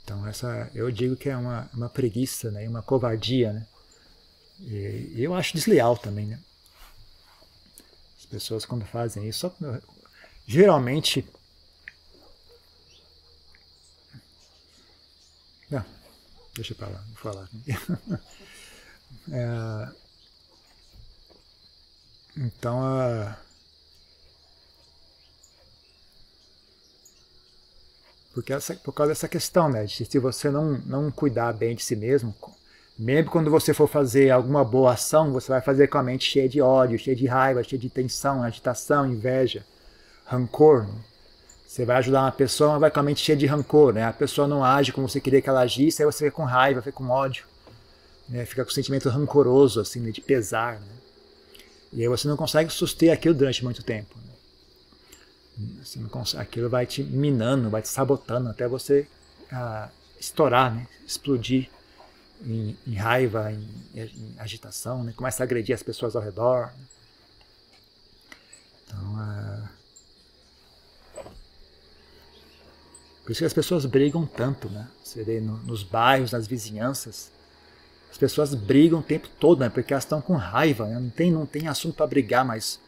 [0.04, 2.68] Então essa eu digo que é uma, uma preguiça, né?
[2.68, 3.52] uma covardia.
[3.52, 3.66] Né?
[4.60, 6.26] E eu acho desleal também.
[6.26, 6.38] Né?
[8.18, 9.50] As pessoas quando fazem isso,
[10.46, 11.24] geralmente
[15.70, 15.84] não,
[16.54, 17.48] Deixa para lá, vou falar.
[19.32, 19.88] é,
[22.36, 23.36] então, a,
[28.32, 29.84] porque essa, por causa dessa questão, né?
[29.84, 32.34] De se você não, não cuidar bem de si mesmo,
[32.98, 36.48] mesmo quando você for fazer alguma boa ação, você vai fazer com a mente cheia
[36.48, 39.64] de ódio, cheia de raiva, cheia de tensão, agitação, inveja,
[40.24, 40.86] rancor.
[40.86, 40.94] Né?
[41.70, 44.02] Você vai ajudar uma pessoa, mas vai com a mente cheia de rancor, né?
[44.02, 46.82] A pessoa não age como você queria que ela agisse, aí você fica com raiva,
[46.82, 47.44] fica com ódio,
[48.28, 48.44] né?
[48.44, 50.10] Fica com sentimento rancoroso, assim, né?
[50.10, 50.92] de pesar, né?
[51.92, 54.12] E aí você não consegue suster aquilo durante muito tempo.
[55.56, 56.08] Né?
[56.10, 59.06] Consegue, aquilo vai te minando, vai te sabotando até você
[59.52, 60.88] ah, estourar, né?
[61.06, 61.70] Explodir
[62.44, 65.12] em, em raiva, em, em, agitação, né?
[65.14, 66.72] Começa a agredir as pessoas ao redor.
[68.88, 69.79] Então, ah,
[73.22, 74.88] Por isso que as pessoas brigam tanto, né?
[75.02, 77.30] Você vê no, nos bairros, nas vizinhanças,
[78.10, 79.68] as pessoas brigam o tempo todo, né?
[79.68, 80.98] Porque elas estão com raiva, né?
[80.98, 82.80] não tem, não tem assunto para brigar, mas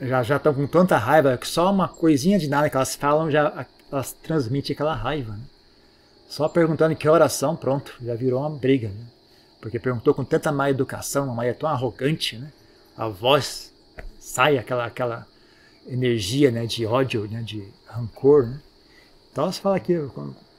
[0.00, 3.30] já já estão com tanta raiva que só uma coisinha de nada que elas falam
[3.30, 5.32] já elas transmitem aquela raiva.
[5.34, 5.44] Né?
[6.28, 8.88] Só perguntando que oração, pronto, já virou uma briga.
[8.88, 9.04] Né?
[9.60, 12.50] Porque perguntou com tanta má educação, uma Maria tão arrogante, né?
[12.96, 13.72] A voz
[14.18, 15.26] sai aquela aquela
[15.86, 18.60] energia, né, de ódio, né, de rancor, né?
[19.32, 19.94] Então você fala que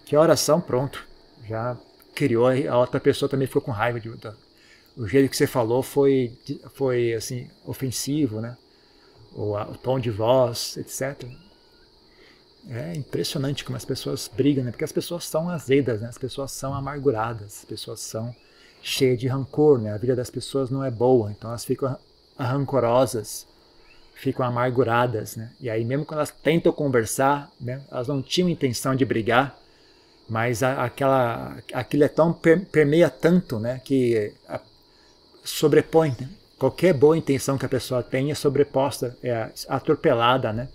[0.06, 1.06] que oração, pronto,
[1.48, 1.78] já
[2.14, 4.10] criou a outra pessoa também ficou com raiva de,
[4.98, 6.38] o jeito que você falou foi
[6.74, 8.58] foi assim ofensivo, né?
[9.34, 11.26] O, o tom de voz, etc.
[12.70, 14.72] É impressionante como as pessoas brigam, né?
[14.72, 16.10] Porque as pessoas são azedas, né?
[16.10, 18.36] As pessoas são amarguradas, as pessoas são
[18.82, 19.94] cheias de rancor, né?
[19.94, 21.98] A vida das pessoas não é boa, então elas ficam
[22.38, 23.48] rancorosas,
[24.14, 25.52] ficam amarguradas, né?
[25.60, 27.82] E aí mesmo quando elas tentam conversar, né?
[27.92, 29.58] Elas não tinham intenção de brigar,
[30.30, 33.82] mas a, aquela, aquilo é tão permeia tanto, né?
[33.84, 34.60] Que a,
[35.44, 36.30] sobrepõe, né?
[36.58, 40.70] qualquer boa intenção que a pessoa tenha sobreposta, é atropelada, né?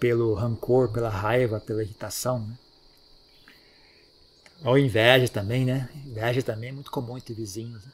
[0.00, 2.56] Pelo rancor, pela raiva, pela irritação, né?
[4.64, 5.88] Ou inveja também, né?
[6.06, 7.84] Inveja também é muito comum entre vizinhos.
[7.84, 7.92] Né?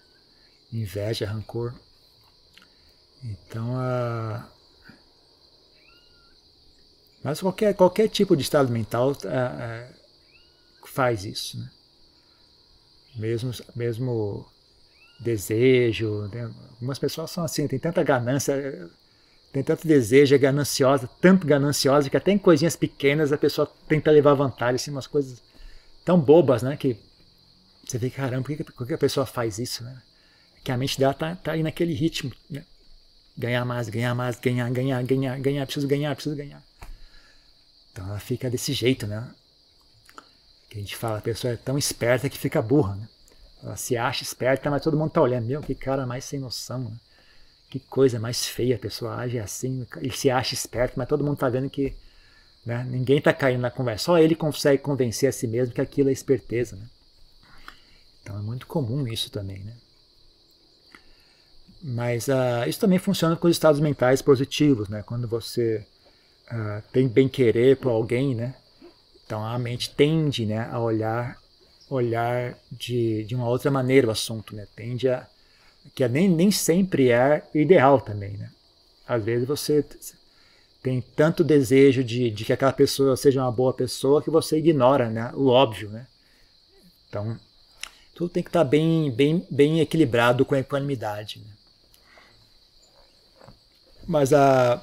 [0.73, 1.75] Inveja, rancor.
[3.23, 4.49] Então, a...
[7.23, 9.89] mas qualquer, qualquer tipo de estado mental é,
[10.87, 11.59] faz isso.
[11.59, 11.71] Né?
[13.17, 14.47] Mesmo, mesmo
[15.21, 16.29] desejo.
[16.33, 16.51] Né?
[16.73, 18.89] Algumas pessoas são assim, tem tanta ganância,
[19.53, 24.11] tem tanto desejo, é gananciosa, tanto gananciosa que até em coisinhas pequenas a pessoa tenta
[24.11, 25.43] levar vantagem, assim, umas coisas
[26.05, 26.77] tão bobas, né?
[26.77, 26.97] Que
[27.85, 30.03] você vê, caramba, por que, por que a pessoa faz isso, né?
[30.63, 32.65] Que a mente dela tá, tá aí naquele ritmo, né?
[33.39, 36.63] Ganhar mais, ganhar mais, ganhar, ganhar, ganhar, ganhar, preciso ganhar, preciso ganhar.
[37.93, 39.29] Então ela fica desse jeito, né?
[40.69, 43.09] Que a gente fala, a pessoa é tão esperta que fica burra, né?
[43.63, 45.47] Ela se acha esperta, mas todo mundo tá olhando.
[45.47, 46.81] Meu, que cara mais sem noção.
[46.81, 46.97] Né?
[47.71, 48.77] Que coisa mais feia.
[48.77, 49.87] A pessoa age assim.
[49.97, 51.95] Ele se acha esperto, mas todo mundo tá vendo que
[52.65, 54.05] né, ninguém tá caindo na conversa.
[54.05, 56.77] Só ele consegue convencer a si mesmo que aquilo é esperteza.
[56.77, 56.87] Né?
[58.23, 59.59] Então é muito comum isso também.
[59.61, 59.73] Né?
[61.83, 64.89] Mas uh, isso também funciona com os estados mentais positivos.
[64.89, 65.03] Né?
[65.03, 65.85] Quando você
[66.51, 68.55] uh, tem bem-querer por alguém, né?
[69.25, 71.39] então a mente tende né, a olhar
[71.91, 74.67] olhar de, de uma outra maneira o assunto, né?
[74.77, 75.27] Tende a
[75.95, 78.51] que nem, nem sempre é ideal também, né?
[79.07, 79.85] Às vezes você
[80.83, 85.09] tem tanto desejo de, de que aquela pessoa seja uma boa pessoa que você ignora,
[85.09, 85.33] né?
[85.35, 86.07] O óbvio, né?
[87.09, 87.39] Então,
[88.15, 91.41] tudo tem que estar bem, bem, bem equilibrado com a equanimidade.
[91.41, 91.53] Né?
[94.09, 94.83] Mas, a,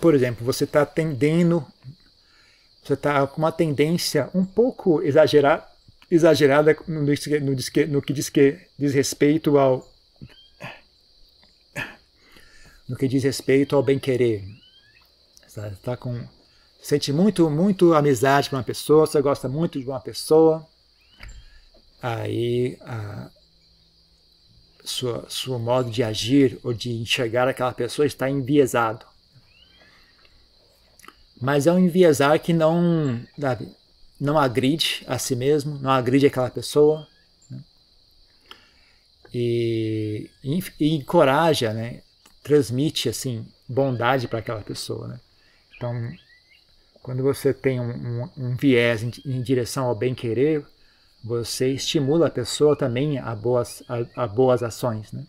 [0.00, 1.66] por exemplo, você está tendendo,
[2.80, 5.66] você está com uma tendência um pouco exagerada,
[6.08, 7.06] exagerada no, no,
[7.88, 9.92] no que diz, que diz respeito ao
[12.88, 14.44] no que diz respeito ao bem querer.
[15.44, 16.24] Você está com
[16.80, 20.64] sente muito muito amizade com uma pessoa, você gosta muito de uma pessoa,
[22.00, 23.28] aí a
[24.86, 29.04] sua seu modo de agir ou de enxergar aquela pessoa está enviesado.
[31.40, 33.68] Mas é um enviesar que não, sabe,
[34.18, 37.06] não agride a si mesmo, não agride aquela pessoa.
[37.50, 37.60] Né?
[39.34, 42.00] E, e, e, encoraja, né?
[42.42, 45.08] transmite assim bondade para aquela pessoa.
[45.08, 45.20] Né?
[45.76, 46.12] Então,
[47.02, 50.64] quando você tem um, um, um viés em, em, direção ao bem-querer,
[51.26, 55.10] você estimula a pessoa também a boas, a, a boas ações.
[55.10, 55.24] Né?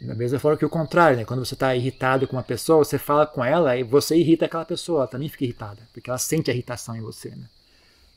[0.00, 1.24] Da mesma forma que o contrário, né?
[1.24, 4.64] quando você está irritado com uma pessoa, você fala com ela e você irrita aquela
[4.64, 7.30] pessoa, ela também fica irritada, porque ela sente a irritação em você.
[7.30, 7.44] Né?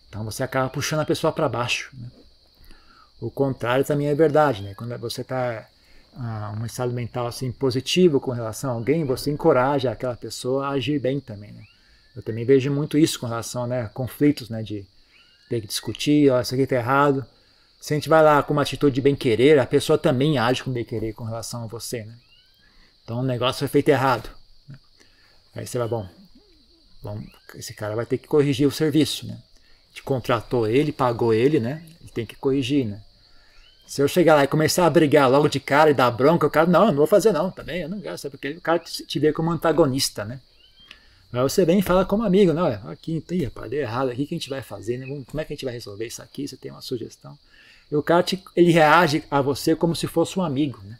[0.08, 1.90] Então você acaba puxando a pessoa para baixo.
[1.98, 2.08] Né?
[3.20, 4.76] O contrário também é verdade, né?
[4.76, 5.68] quando você está
[6.16, 10.70] ah, um estado mental assim, positivo com relação a alguém, você encoraja aquela pessoa a
[10.72, 11.52] agir bem também.
[11.54, 11.64] Né?
[12.16, 14.86] Eu também vejo muito isso com relação né, a conflitos, né, de
[15.50, 17.26] ter que discutir, ó, isso aqui está errado
[17.80, 20.72] se a gente vai lá com uma atitude de bem-querer, a pessoa também age com
[20.72, 22.14] bem-querer com relação a você, né?
[23.04, 24.30] Então o negócio foi feito errado.
[24.68, 24.78] Né?
[25.56, 26.08] Aí você vai, bom,
[27.02, 27.24] bom,
[27.56, 29.34] esse cara vai ter que corrigir o serviço, né?
[29.34, 31.84] A gente contratou ele, pagou ele, né?
[32.02, 33.02] Ele tem que corrigir, né?
[33.88, 36.50] Se eu chegar lá e começar a brigar logo de cara e dar bronca, o
[36.50, 39.20] cara, não, eu não vou fazer não, também, eu não gosto, porque o cara te
[39.20, 40.42] vê como antagonista, né?
[41.32, 44.34] Aí você vem e fala como amigo, não, aqui, rapaz, deu errado aqui, o que
[44.34, 45.06] a gente vai fazer, né?
[45.06, 46.48] Como é que a gente vai resolver isso aqui?
[46.48, 47.38] Você tem uma sugestão?
[47.92, 50.98] E o cara te, ele reage a você como se fosse um amigo, né?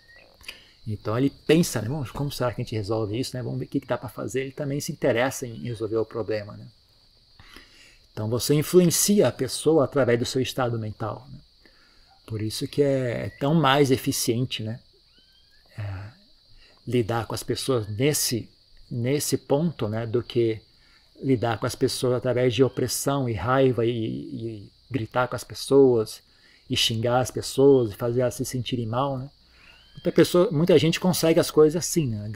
[0.88, 1.90] Então ele pensa, né?
[2.14, 3.44] Como será que a gente resolve isso, né?
[3.44, 4.42] Vamos ver o que, que dá para fazer.
[4.42, 6.66] Ele também se interessa em resolver o problema, né?
[8.12, 11.28] Então você influencia a pessoa através do seu estado mental.
[11.32, 11.40] Né?
[12.26, 14.80] Por isso que é tão mais eficiente, né?
[15.78, 16.10] É,
[16.88, 18.50] lidar com as pessoas nesse,
[18.90, 20.62] nesse ponto né, do que
[21.22, 26.22] lidar com as pessoas através de opressão e raiva e, e gritar com as pessoas
[26.70, 29.30] e xingar as pessoas e fazer elas se sentirem mal, né?
[29.94, 32.32] Muita, pessoa, muita gente consegue as coisas assim, né?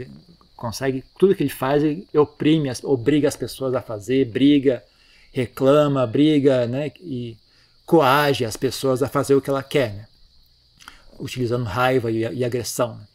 [0.55, 4.83] Consegue tudo que ele faz e oprime, obriga as pessoas a fazer, briga,
[5.31, 6.91] reclama, briga, né?
[6.99, 7.37] E
[7.85, 10.07] coage as pessoas a fazer o que ela quer, né?
[11.19, 12.95] Utilizando raiva e, e agressão.
[12.95, 13.07] Né?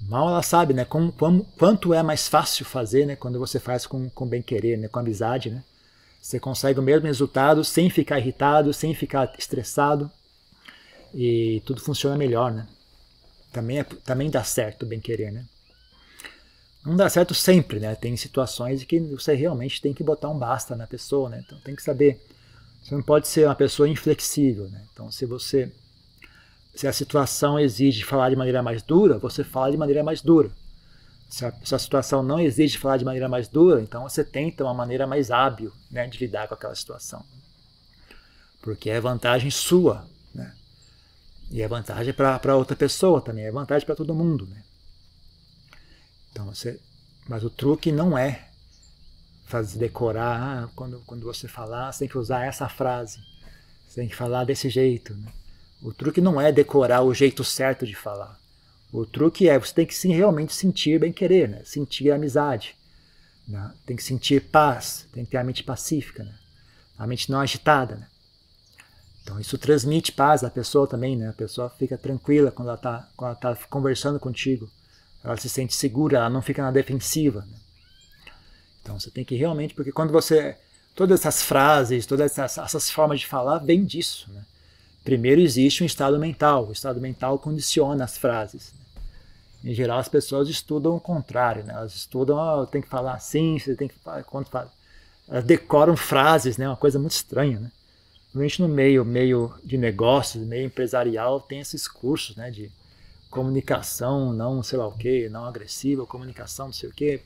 [0.00, 0.84] Mal ela sabe, né?
[0.84, 3.16] Como, como, quanto é mais fácil fazer, né?
[3.16, 4.88] Quando você faz com, com bem querer, né?
[4.88, 5.62] Com amizade, né?
[6.20, 10.10] Você consegue o mesmo resultado sem ficar irritado, sem ficar estressado
[11.14, 12.66] e tudo funciona melhor, né?
[13.52, 15.44] Também, é, também dá certo bem querer, né?
[16.84, 17.94] Não dá certo sempre, né?
[17.94, 21.42] Tem situações em que você realmente tem que botar um basta na pessoa, né?
[21.44, 22.20] Então tem que saber.
[22.82, 24.82] Você não pode ser uma pessoa inflexível, né?
[24.92, 25.72] Então se você
[26.76, 30.50] se a situação exige falar de maneira mais dura, você fala de maneira mais dura.
[31.28, 34.62] Se a, se a, situação não exige falar de maneira mais dura, então você tenta
[34.62, 37.24] uma maneira mais hábil né, de lidar com aquela situação.
[38.60, 40.06] Porque é vantagem sua.
[40.34, 40.54] Né?
[41.50, 44.46] E é vantagem para outra pessoa também, é vantagem para todo mundo.
[44.46, 44.62] Né?
[46.30, 46.78] Então você,
[47.26, 48.48] mas o truque não é
[49.46, 53.18] fazer decorar, ah, quando, quando você falar, você tem que usar essa frase,
[53.88, 55.14] você tem que falar desse jeito.
[55.14, 55.32] Né?
[55.86, 58.36] O truque não é decorar o jeito certo de falar.
[58.92, 61.62] O truque é você tem que sim, realmente sentir bem querer, né?
[61.64, 62.74] sentir amizade.
[63.46, 63.72] Né?
[63.86, 66.34] Tem que sentir paz, tem que ter a mente pacífica, né?
[66.98, 67.94] a mente não agitada.
[67.94, 68.06] Né?
[69.22, 71.28] Então isso transmite paz à pessoa também, né?
[71.28, 73.08] a pessoa fica tranquila quando ela está
[73.40, 74.68] tá conversando contigo.
[75.22, 77.42] Ela se sente segura, ela não fica na defensiva.
[77.42, 77.58] Né?
[78.82, 80.56] Então você tem que realmente, porque quando você.
[80.96, 84.32] Todas essas frases, todas essas, essas formas de falar vêm disso.
[84.32, 84.44] Né?
[85.06, 88.74] Primeiro existe um estado mental, o estado mental condiciona as frases.
[89.62, 89.70] Né?
[89.70, 91.74] Em geral, as pessoas estudam o contrário, né?
[91.74, 93.94] Elas estudam, oh, tem que falar assim, você tem que
[94.26, 94.68] quando fala,
[95.28, 96.66] elas decoram frases, né?
[96.68, 97.70] Uma coisa muito estranha, né?
[98.34, 102.50] Normalmente no meio, meio de negócios, meio empresarial, tem esses cursos, né?
[102.50, 102.68] De
[103.30, 107.22] comunicação, não sei lá o que, não agressiva, comunicação, não sei o que.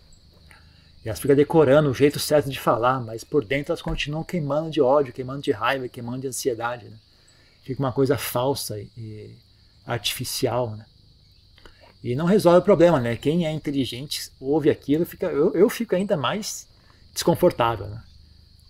[1.03, 4.71] E elas ficam decorando o jeito certo de falar, mas por dentro elas continuam queimando
[4.71, 6.97] de ódio, queimando de raiva, queimando de ansiedade, né?
[7.70, 9.30] Fica uma coisa falsa e
[9.87, 10.85] artificial, né?
[12.02, 13.14] E não resolve o problema, né?
[13.14, 16.66] Quem é inteligente ouve aquilo, fica, eu, eu fico ainda mais
[17.14, 18.02] desconfortável, né?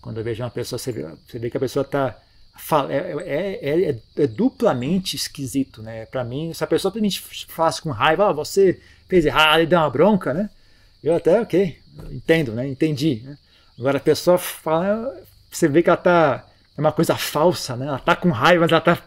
[0.02, 2.20] Quando eu vejo uma pessoa, você vê, você vê que a pessoa está
[2.90, 6.04] é, é, é, é, duplamente esquisito, né?
[6.04, 7.10] Para mim, se a pessoa me
[7.48, 10.50] faz com raiva, ah, você fez errado e deu uma bronca, né?
[11.02, 11.78] Eu até, ok,
[12.10, 12.68] entendo, né?
[12.68, 13.22] Entendi.
[13.24, 13.38] Né?
[13.78, 16.49] Agora a pessoa fala, você vê que ela tá
[16.80, 17.86] é uma coisa falsa, né?
[17.86, 18.98] Ela tá com raiva, mas ela tá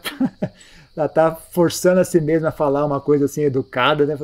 [0.96, 4.16] ela tá forçando a si mesma a falar uma coisa assim educada, né?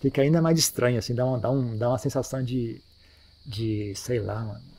[0.00, 2.82] Fica ainda mais estranho, assim, dá uma, dá um, dá uma sensação de,
[3.46, 4.72] de sei lá, mano.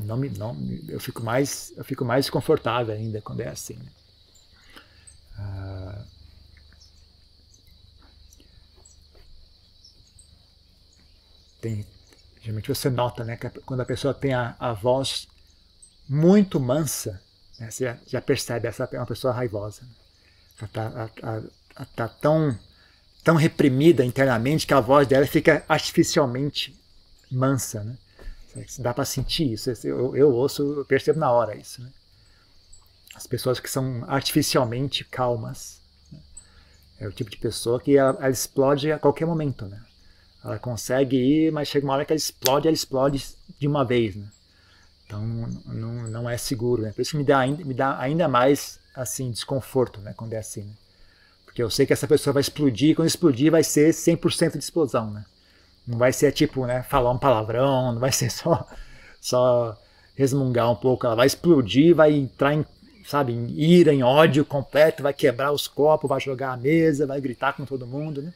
[0.00, 0.56] Não me, não,
[0.88, 3.74] eu fico mais, eu fico mais confortável ainda quando é assim.
[3.74, 3.86] Né?
[5.38, 6.04] Ah,
[11.60, 11.86] tem,
[12.40, 15.28] geralmente você nota, né, que quando a pessoa tem a, a voz
[16.08, 17.20] muito mansa,
[17.58, 17.70] né?
[17.70, 19.82] Você já, percebe, essa é uma pessoa raivosa.
[20.60, 21.08] Ela
[21.70, 22.58] está tá tão,
[23.22, 26.78] tão reprimida internamente que a voz dela fica artificialmente
[27.30, 27.82] mansa.
[27.82, 27.96] Né?
[28.78, 29.70] Dá para sentir isso.
[29.84, 31.82] Eu, eu ouço, eu percebo na hora isso.
[31.82, 31.90] Né?
[33.14, 35.80] As pessoas que são artificialmente calmas.
[36.12, 36.20] Né?
[37.00, 39.66] É o tipo de pessoa que ela, ela, explode a qualquer momento.
[39.66, 39.80] Né?
[40.44, 43.24] Ela consegue ir, mas chega uma hora que ela explode, ela explode
[43.58, 44.14] de uma vez.
[44.14, 44.28] Né?
[45.14, 46.92] Então não, não é seguro, né?
[46.92, 50.12] Por isso que me dá ainda, me dá ainda mais assim desconforto, né?
[50.16, 50.72] Quando é assim, né?
[51.44, 54.58] Porque eu sei que essa pessoa vai explodir, e quando explodir vai ser 100% de
[54.58, 55.24] explosão, né?
[55.86, 58.66] Não vai ser tipo, né, falar um palavrão, não vai ser só
[59.20, 59.78] só
[60.16, 62.64] resmungar um pouco, ela vai explodir, vai entrar em,
[63.06, 67.20] sabe, em ira, em ódio completo, vai quebrar os copos, vai jogar a mesa, vai
[67.20, 68.32] gritar com todo mundo, né?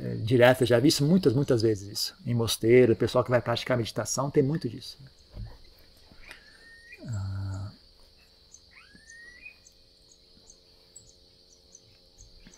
[0.00, 2.14] É, direto, já vi isso muitas, muitas vezes isso.
[2.26, 4.96] Em mosteiro, o pessoal que vai praticar meditação tem muito disso.
[5.00, 5.08] Né?
[7.08, 7.70] Ah.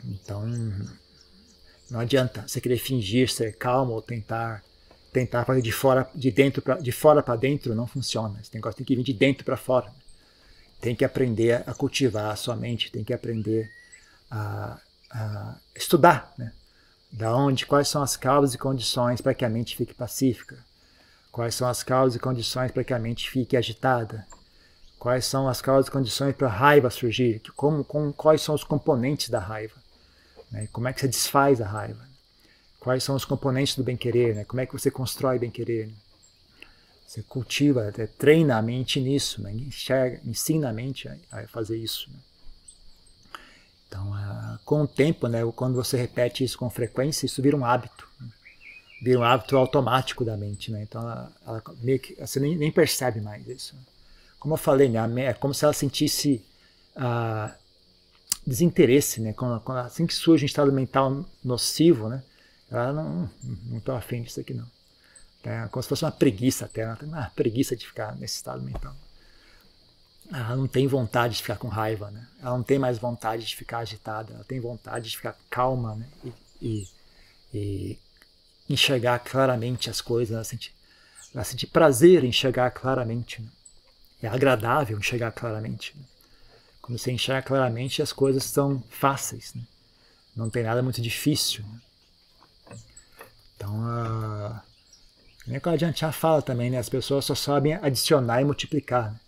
[0.05, 0.47] Então,
[1.91, 4.63] não adianta você querer fingir ser calmo ou tentar
[5.13, 8.39] tentar fazer de fora de dentro pra, de fora para dentro não funciona.
[8.41, 9.91] Esse negócio tem que vir de dentro para fora.
[10.81, 13.71] Tem que aprender a cultivar a sua mente, tem que aprender
[14.31, 14.79] a,
[15.11, 16.53] a estudar, né?
[17.11, 20.59] Da onde, quais são as causas e condições para que a mente fique pacífica?
[21.33, 24.27] Quais são as causas e condições para que a mente fique agitada?
[24.99, 27.41] Quais são as causas e condições para a raiva surgir?
[27.55, 29.77] Como, como, quais são os componentes da raiva?
[30.51, 30.69] Né?
[30.73, 32.07] Como é que você desfaz a raiva?
[32.81, 34.35] Quais são os componentes do bem-querer?
[34.35, 34.45] Né?
[34.45, 35.91] Como é que você constrói bem-querer?
[37.07, 39.53] Você cultiva, até treina a mente nisso, né?
[39.53, 42.11] enxerga, ensina a mente a, fazer isso.
[42.11, 42.19] Né?
[43.87, 44.13] Então,
[44.65, 48.09] com o tempo, né, quando você repete isso com frequência, isso vira um hábito.
[48.21, 48.29] Né?
[49.01, 50.73] Vira um hábito automático da mente.
[50.73, 50.83] Né?
[50.83, 53.77] Então, ela, ela meio que, você nem, nem, percebe mais isso.
[54.47, 56.41] Como eu falei, né, é como se ela sentisse
[56.95, 57.53] uh,
[58.47, 59.21] desinteresse.
[59.21, 59.33] Né?
[59.33, 62.23] Quando, quando, assim que surge um estado mental nocivo, né,
[62.71, 63.29] ela não
[63.77, 64.71] estou afim disso aqui não.
[65.43, 66.83] É como se fosse uma preguiça até.
[66.83, 68.95] Ela tem uma preguiça de ficar nesse estado mental
[70.33, 72.25] ela não tem vontade de ficar com raiva, né?
[72.41, 76.09] Ela não tem mais vontade de ficar agitada, ela tem vontade de ficar calma, né?
[76.25, 76.33] E,
[76.63, 76.89] e,
[77.55, 77.99] e
[78.69, 80.73] enxergar claramente as coisas, ela sente,
[81.35, 83.41] ela sente prazer em enxergar claramente.
[83.43, 83.49] Né?
[84.27, 85.95] É agradável enxergar claramente.
[85.97, 86.05] Né?
[86.83, 89.63] Quando você enxerga claramente, as coisas são fáceis, né?
[90.35, 91.65] Não tem nada muito difícil.
[91.65, 92.77] Né?
[93.57, 94.63] Então, a...
[95.47, 96.79] nem que a gente já fala também, né?
[96.79, 99.13] As pessoas só sabem adicionar e multiplicar.
[99.13, 99.21] Né?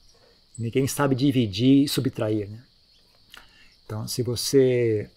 [0.59, 2.49] Ninguém sabe dividir e subtrair.
[2.49, 2.63] Né?
[3.87, 5.09] Então, se você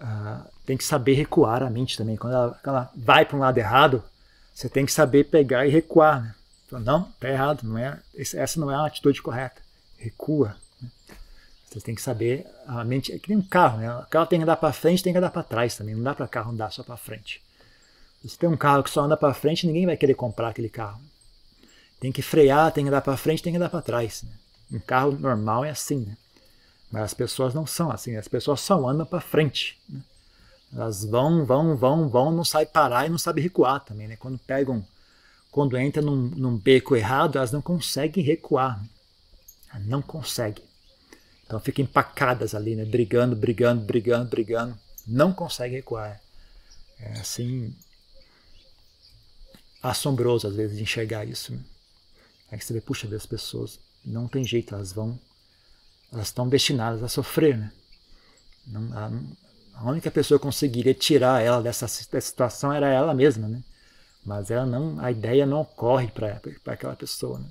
[0.00, 2.16] uh, tem que saber recuar a mente também.
[2.16, 4.04] Quando ela, ela vai para um lado errado,
[4.54, 6.36] você tem que saber pegar e recuar.
[6.70, 7.62] Não, está errado.
[7.62, 9.60] Não é, essa não é a atitude correta.
[9.96, 10.56] Recua.
[10.80, 10.88] Né?
[11.70, 12.46] Você tem que saber.
[12.66, 13.78] A mente é que nem um carro.
[13.78, 13.92] Né?
[13.94, 15.94] O carro tem que andar para frente, tem que andar para trás também.
[15.94, 17.42] Não dá para carro andar só para frente.
[18.26, 21.00] Se tem um carro que só anda para frente, ninguém vai querer comprar aquele carro.
[22.00, 24.22] Tem que frear, tem que andar para frente, tem que andar para trás.
[24.22, 24.30] Né?
[24.72, 26.16] Um carro normal é assim, né?
[26.90, 29.78] Mas as pessoas não são assim, as pessoas só andam para frente.
[29.88, 30.00] Né?
[30.74, 34.16] Elas vão, vão, vão, vão, não sabem parar e não sabem recuar também, né?
[34.16, 34.84] Quando pegam,
[35.50, 38.82] quando entram num, num beco errado, elas não conseguem recuar.
[39.84, 40.64] Não conseguem.
[41.44, 42.84] Então ficam empacadas ali, né?
[42.84, 44.78] Brigando, brigando, brigando, brigando.
[45.06, 46.20] Não conseguem recuar.
[46.98, 47.74] É assim
[49.82, 51.58] assombroso às vezes de enxergar isso.
[52.50, 55.18] Aí você vê, puxa, ver as pessoas não tem jeito, elas vão,
[56.12, 57.72] elas estão destinadas a sofrer, né?
[58.66, 59.10] Não, a,
[59.80, 63.62] a, única pessoa que conseguiria tirar ela dessa, dessa situação era ela mesma, né?
[64.24, 67.48] Mas ela não, a ideia não ocorre para aquela pessoa, né?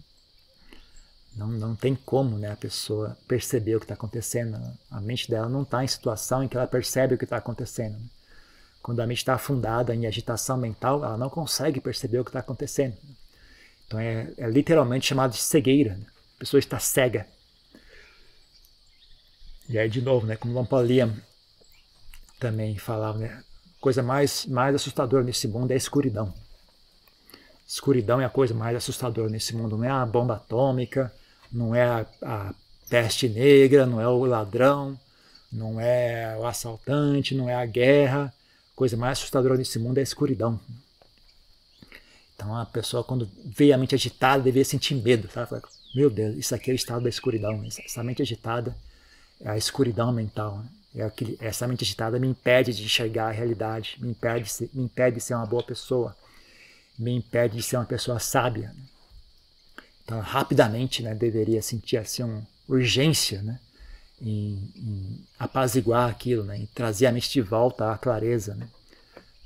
[1.36, 4.60] Não, não tem como né, a pessoa perceber o que está acontecendo.
[4.90, 7.94] A mente dela não está em situação em que ela percebe o que está acontecendo.
[7.94, 8.06] Né?
[8.82, 12.40] Quando a mente está afundada em agitação mental, ela não consegue perceber o que está
[12.40, 12.98] acontecendo.
[13.86, 15.96] Então é, é, literalmente chamado de cegueira.
[15.96, 16.06] Né?
[16.38, 17.28] a pessoa está cega.
[19.68, 21.14] E aí, de novo, né, como Lampaliam
[22.40, 26.34] também falava, né, a coisa mais, mais assustadora nesse mundo é a escuridão.
[27.68, 29.78] Escuridão é a coisa mais assustadora nesse mundo.
[29.78, 31.14] Não é a bomba atômica,
[31.52, 32.54] não é a, a
[32.90, 34.98] peste negra, não é o ladrão,
[35.52, 38.34] não é o assaltante, não é a guerra.
[38.74, 40.60] A coisa mais assustadora nesse mundo é a escuridão.
[42.36, 45.30] Então a pessoa, quando vê a mente agitada, deveria sentir medo.
[45.30, 45.62] Sabe?
[45.94, 47.64] Meu Deus, isso aqui é o estado da escuridão.
[47.84, 48.76] Essa mente agitada
[49.42, 50.60] é a escuridão mental.
[50.60, 50.70] Né?
[50.96, 55.18] É aquele, essa mente agitada me impede de enxergar a realidade, me impede, me impede
[55.18, 56.16] de ser uma boa pessoa,
[56.98, 58.74] me impede de ser uma pessoa sábia.
[58.76, 58.84] Né?
[60.04, 63.60] Então, rapidamente, né, deveria sentir assim, uma urgência né,
[64.22, 68.70] em, em apaziguar aquilo, né, em trazer a mente de volta à clareza, né,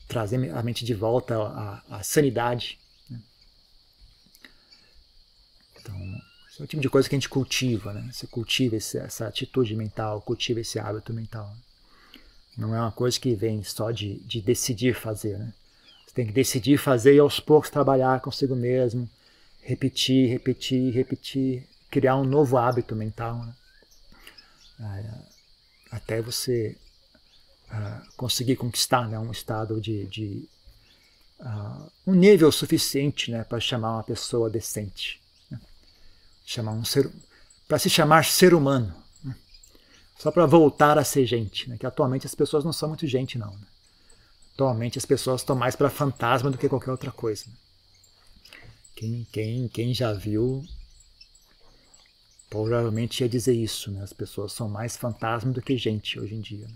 [0.07, 2.79] trazer a mente de volta à, à sanidade.
[3.09, 3.19] Né.
[5.79, 5.95] Então,
[6.61, 8.07] é o tipo de coisa que a gente cultiva, né?
[8.11, 11.51] Você cultiva esse, essa atitude mental, cultiva esse hábito mental.
[12.55, 15.51] Não é uma coisa que vem só de, de decidir fazer, né?
[16.11, 19.09] Você tem que decidir fazer e aos poucos trabalhar consigo mesmo,
[19.61, 23.55] repetir, repetir, repetir, criar um novo hábito mental, né?
[25.89, 26.75] até você
[27.69, 30.49] uh, conseguir conquistar né, um estado de, de
[31.39, 35.21] uh, um nível suficiente né, para chamar uma pessoa decente
[36.45, 37.09] chamar um ser,
[37.69, 38.93] para se chamar ser humano,
[39.23, 39.33] né?
[40.17, 41.77] só para voltar a ser gente, né?
[41.77, 43.51] que atualmente as pessoas não são muito gente não.
[43.51, 43.67] Né?
[44.61, 47.47] Atualmente as pessoas estão mais para fantasma do que qualquer outra coisa.
[48.95, 50.63] Quem, quem, quem já viu
[52.47, 54.03] provavelmente ia dizer isso, né?
[54.03, 56.67] As pessoas são mais fantasma do que gente hoje em dia.
[56.67, 56.73] Né?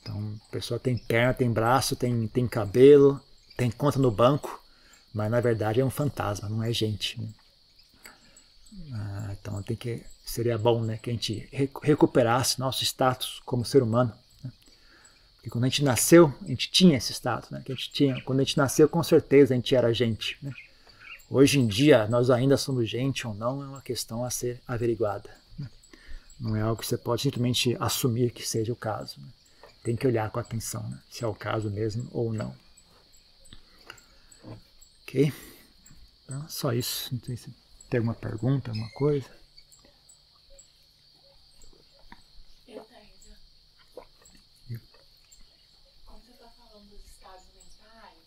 [0.00, 3.20] Então, a pessoa tem perna, tem braço, tem, tem cabelo,
[3.56, 4.62] tem conta no banco,
[5.12, 7.20] mas na verdade é um fantasma, não é gente.
[7.20, 7.28] Né?
[8.92, 11.48] Ah, então tem que seria bom, né, que a gente
[11.82, 14.12] recuperasse nosso status como ser humano.
[15.44, 17.60] Porque quando a gente nasceu, a gente tinha esse status, né?
[17.62, 18.18] Que a gente tinha.
[18.22, 20.38] Quando a gente nasceu, com certeza a gente era gente.
[20.42, 20.50] Né?
[21.28, 25.28] Hoje em dia, nós ainda somos gente ou não é uma questão a ser averiguada.
[25.58, 25.68] Né?
[26.40, 29.20] Não é algo que você pode simplesmente assumir que seja o caso.
[29.20, 29.28] Né?
[29.84, 30.98] tem que olhar com atenção, né?
[31.10, 32.56] se é o caso mesmo ou não.
[35.02, 35.30] Ok?
[36.24, 37.14] Então, só isso.
[37.14, 37.54] Não sei se
[37.90, 39.28] tem alguma pergunta, alguma coisa.
[42.66, 43.04] Eu tenho.
[46.06, 48.18] Como você está falando dos estados mentais,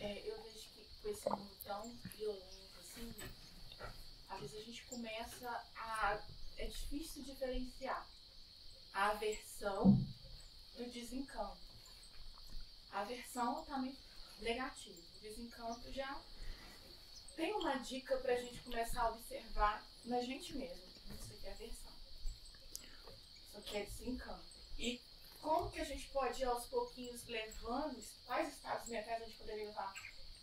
[0.00, 3.14] é, eu vejo que com esse mundo tão violento assim,
[4.28, 6.22] às vezes a gente começa a.
[6.58, 8.06] É difícil diferenciar
[8.92, 9.96] a aversão
[10.76, 11.58] do desencanto.
[12.90, 13.98] A aversão está muito
[14.40, 15.00] negativa.
[15.16, 16.20] O desencanto já
[17.34, 20.84] tem uma dica para a gente começar a observar na gente mesmo.
[21.18, 21.92] Isso aqui é aversão.
[23.48, 24.44] Isso aqui é desencanto.
[24.78, 25.00] E
[25.40, 29.66] como que a gente pode ir aos pouquinhos levando, quais estados mentais a gente poderia
[29.66, 29.92] levar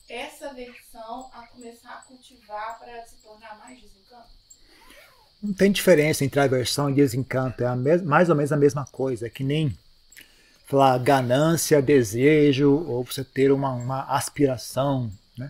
[0.10, 4.28] essa aversão a começar a cultivar para se tornar mais desencanto?
[5.42, 9.28] Não tem diferença entre aversão e desencanto, é a mais ou menos a mesma coisa,
[9.28, 9.78] é que nem
[10.66, 15.50] falar ganância, desejo, ou você ter uma, uma aspiração, né?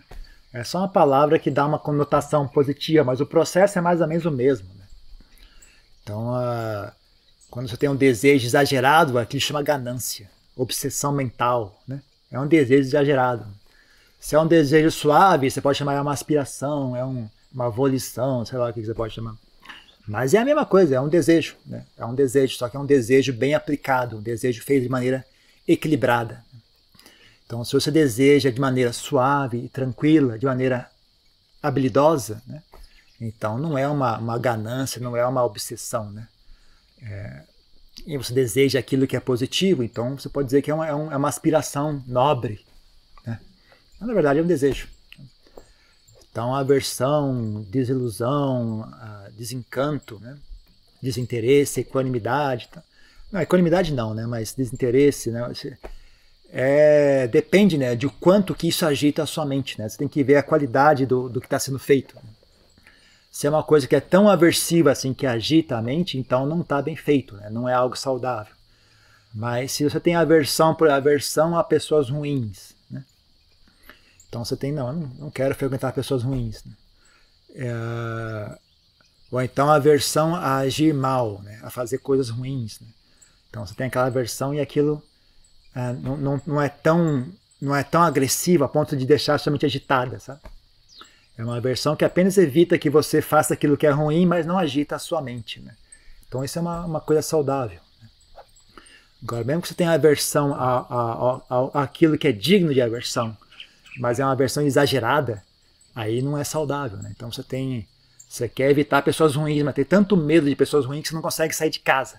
[0.52, 4.08] É só uma palavra que dá uma conotação positiva, mas o processo é mais ou
[4.08, 4.68] menos o mesmo.
[4.74, 4.84] Né?
[6.02, 6.90] Então, uh,
[7.48, 11.80] quando você tem um desejo exagerado, aquilo chama ganância, obsessão mental.
[11.86, 12.02] Né?
[12.32, 13.46] É um desejo exagerado.
[14.20, 18.44] Se é um desejo suave, você pode chamar de uma aspiração, é um, uma volição,
[18.44, 19.34] sei lá o que você pode chamar.
[20.06, 21.56] Mas é a mesma coisa, é um desejo.
[21.64, 21.86] Né?
[21.96, 25.24] É um desejo, só que é um desejo bem aplicado, um desejo feito de maneira
[25.66, 26.44] equilibrada.
[27.46, 30.88] Então, se você deseja de maneira suave e tranquila, de maneira
[31.62, 32.62] habilidosa, né?
[33.20, 36.10] então não é uma, uma ganância, não é uma obsessão.
[36.10, 36.28] Né?
[37.02, 37.42] É,
[38.06, 40.90] e você deseja aquilo que é positivo, então você pode dizer que é uma, é,
[40.90, 42.64] é uma aspiração nobre.
[44.00, 44.88] Mas, na verdade, é um desejo.
[46.30, 48.90] Então, aversão, desilusão,
[49.36, 50.38] desencanto, né?
[51.02, 52.68] desinteresse, equanimidade.
[52.68, 52.82] Tá?
[53.30, 54.26] Não, equanimidade não, né?
[54.26, 55.52] mas desinteresse, né?
[56.52, 59.78] É, depende né, de quanto que isso agita a sua mente.
[59.78, 59.88] Né?
[59.88, 62.16] Você tem que ver a qualidade do, do que está sendo feito.
[63.30, 66.62] Se é uma coisa que é tão aversiva assim que agita a mente, então não
[66.62, 67.48] está bem feito, né?
[67.50, 68.52] não é algo saudável.
[69.32, 72.74] Mas se você tem aversão por aversão a pessoas ruins,
[74.30, 76.62] então você tem, não, não quero frequentar pessoas ruins.
[76.64, 76.72] Né?
[77.56, 78.58] É,
[79.28, 81.58] ou então aversão a agir mal, né?
[81.64, 82.78] a fazer coisas ruins.
[82.78, 82.86] Né?
[83.50, 85.02] Então você tem aquela aversão e aquilo
[85.74, 87.26] é, não, não, não, é tão,
[87.60, 90.20] não é tão agressivo a ponto de deixar sua mente agitada.
[90.20, 90.40] Sabe?
[91.36, 94.56] É uma aversão que apenas evita que você faça aquilo que é ruim, mas não
[94.56, 95.58] agita a sua mente.
[95.58, 95.74] Né?
[96.28, 97.80] Então isso é uma, uma coisa saudável.
[98.00, 98.08] Né?
[99.24, 102.80] Agora, mesmo que você tenha aversão a, a, a, a, aquilo que é digno de
[102.80, 103.36] aversão,
[104.00, 105.42] mas é uma versão exagerada,
[105.94, 106.96] aí não é saudável.
[106.98, 107.12] Né?
[107.14, 107.86] Então você tem.
[108.26, 111.22] Você quer evitar pessoas ruins, mas tem tanto medo de pessoas ruins que você não
[111.22, 112.16] consegue sair de casa.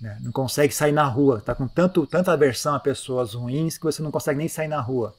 [0.00, 0.16] Né?
[0.22, 1.38] Não consegue sair na rua.
[1.38, 4.80] Está com tanto, tanta aversão a pessoas ruins que você não consegue nem sair na
[4.80, 5.14] rua.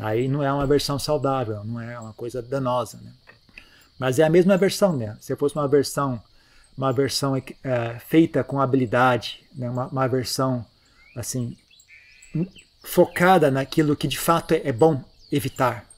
[0.00, 2.98] Aí não é uma versão saudável, não é uma coisa danosa.
[3.00, 3.12] Né?
[3.98, 5.16] Mas é a mesma versão, né?
[5.20, 6.20] Se fosse uma versão,
[6.76, 9.70] uma versão é, feita com habilidade, né?
[9.70, 10.66] uma, uma versão
[11.16, 11.56] assim
[12.82, 15.00] focada naquilo que de fato é, é bom
[15.32, 15.88] evitar.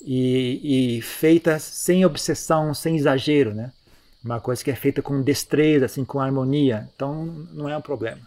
[0.00, 3.72] E, e, feita sem obsessão, sem exagero, né?
[4.22, 6.88] Uma coisa que é feita com destreza, assim, com harmonia.
[6.94, 8.20] Então, não é um problema.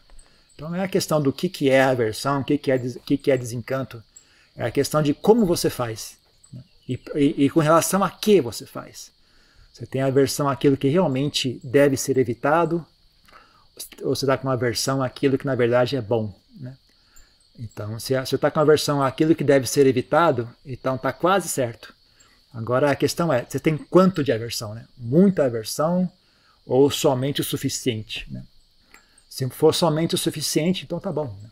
[0.56, 3.18] Então, não é a questão do que, que é aversão, o que, que, é, que,
[3.18, 4.04] que é desencanto.
[4.58, 6.18] É a questão de como você faz.
[6.52, 6.62] Né?
[6.88, 9.12] E, e, e com relação a que você faz.
[9.72, 12.86] Você tem aversão àquilo que realmente deve ser evitado,
[14.02, 16.34] ou você está com aversão àquilo que na verdade é bom.
[17.60, 21.94] Então, se você está com aversão àquilo que deve ser evitado, então está quase certo.
[22.54, 24.74] Agora a questão é, você tem quanto de aversão?
[24.74, 24.86] Né?
[24.98, 26.10] Muita aversão
[26.66, 28.26] ou somente o suficiente?
[28.32, 28.44] Né?
[29.30, 31.38] Se for somente o suficiente, então tá bom.
[31.44, 31.50] Né?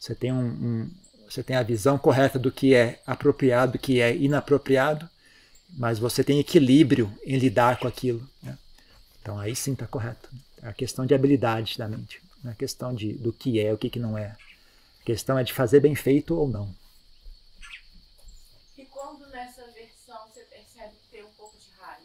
[0.00, 0.90] Você tem um, um,
[1.30, 5.08] você tem a visão correta do que é apropriado, do que é inapropriado,
[5.70, 8.28] mas você tem equilíbrio em lidar com aquilo.
[8.42, 8.58] Né?
[9.22, 10.28] Então aí sim está correto.
[10.60, 13.78] É a questão de habilidade da mente, é a questão de, do que é, o
[13.78, 14.34] que, que não é
[15.06, 16.74] questão é de fazer bem feito ou não.
[18.76, 22.02] E quando nessa versão você percebe que tem um pouco de raiva?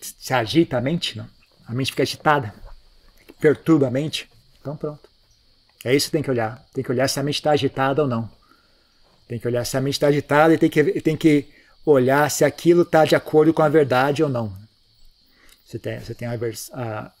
[0.00, 1.18] Se agita a mente?
[1.18, 1.28] Não.
[1.66, 2.54] A mente fica agitada,
[3.40, 4.30] perturba a mente.
[4.60, 5.08] Então pronto.
[5.84, 6.64] É isso que tem que olhar.
[6.72, 8.30] Tem que olhar se a mente está agitada ou não.
[9.26, 11.48] Tem que olhar se a mente está agitada e tem que, tem que
[11.84, 14.56] olhar se aquilo está de acordo com a verdade ou não.
[15.66, 16.38] Você tem, você tem a,
[16.72, 17.12] a,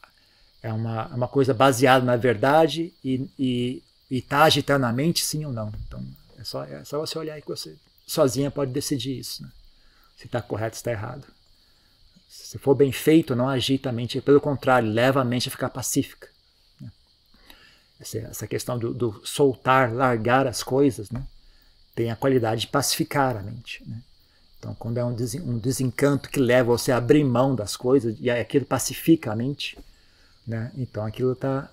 [0.62, 5.44] é uma, uma coisa baseada na verdade e, e e está agitando a mente, sim
[5.44, 5.72] ou não.
[5.86, 6.04] Então,
[6.38, 9.42] é só, é só você olhar aí que você sozinha pode decidir isso.
[9.42, 9.50] Né?
[10.16, 11.24] Se está correto, se está errado.
[12.28, 15.70] Se for bem feito, não agita a mente, pelo contrário, leva a mente a ficar
[15.70, 16.28] pacífica.
[16.80, 16.90] Né?
[18.00, 21.26] essa questão do, do, soltar, largar as coisas, né?
[21.94, 23.82] tem a qualidade de pacificar a mente.
[23.86, 24.00] Né?
[24.58, 28.30] Então, quando é um, um desencanto que leva você a abrir mão das coisas e
[28.30, 29.78] aquilo pacifica a mente,
[30.48, 30.72] né?
[30.78, 31.68] então aquilo está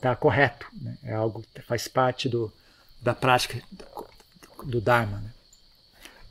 [0.00, 0.66] tá correto.
[0.80, 0.98] Né?
[1.02, 2.52] É algo que faz parte do,
[3.00, 3.60] da prática
[4.64, 5.18] do Dharma.
[5.18, 5.30] Né?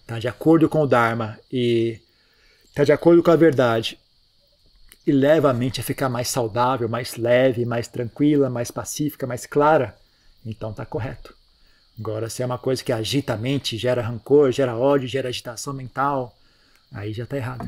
[0.05, 1.99] Tá de acordo com o Dharma e
[2.67, 3.99] está de acordo com a verdade
[5.07, 9.45] e leva a mente a ficar mais saudável, mais leve, mais tranquila, mais pacífica, mais
[9.45, 9.97] clara,
[10.45, 11.33] então está correto.
[11.97, 15.73] Agora, se é uma coisa que agita a mente, gera rancor, gera ódio, gera agitação
[15.73, 16.37] mental,
[16.91, 17.67] aí já está errado.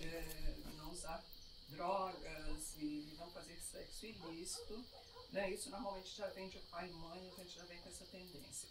[0.00, 1.24] é, não usar
[1.68, 4.84] drogas e não fazer sexo ilícito.
[5.32, 5.50] Né?
[5.50, 8.68] Isso normalmente já vem de pai e mãe, a gente já vem com essa tendência.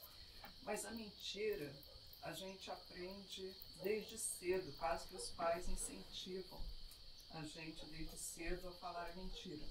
[0.63, 1.73] Mas a mentira
[2.23, 6.59] a gente aprende desde cedo, quase que os pais incentivam
[7.31, 9.65] a gente desde cedo a falar a mentira.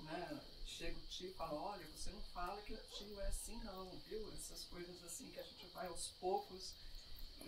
[0.00, 0.40] Né?
[0.78, 3.90] chega o tio e fala, olha, você não fala que o tio é assim não,
[4.06, 4.32] viu?
[4.34, 6.74] Essas coisas assim que a gente vai aos poucos.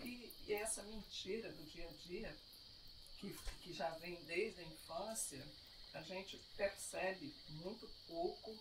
[0.03, 2.37] E, e essa mentira do dia a dia,
[3.21, 5.45] que, que já vem desde a infância,
[5.93, 8.57] a gente percebe muito pouco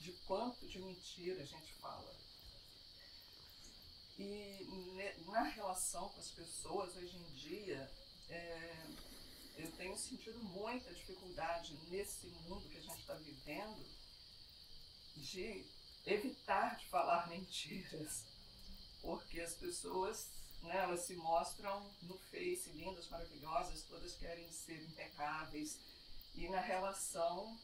[0.00, 2.12] de quanto de mentira a gente fala.
[4.18, 4.66] E
[5.26, 7.90] na relação com as pessoas hoje em dia,
[8.28, 8.86] é,
[9.56, 13.86] eu tenho sentido muita dificuldade nesse mundo que a gente está vivendo
[15.16, 15.64] de
[16.04, 18.24] evitar de falar mentiras,
[19.00, 20.28] porque as pessoas
[20.62, 25.78] né, elas se mostram no Face lindas, maravilhosas, todas querem ser impecáveis
[26.34, 27.58] e na relação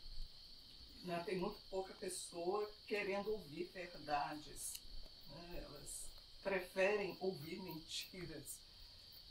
[1.05, 4.75] né, tem muito pouca pessoa querendo ouvir verdades.
[5.29, 6.09] Né, elas
[6.43, 8.59] preferem ouvir mentiras.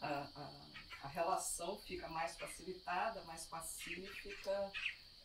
[0.01, 0.68] A, a,
[1.03, 4.72] a relação fica mais facilitada, mais pacífica,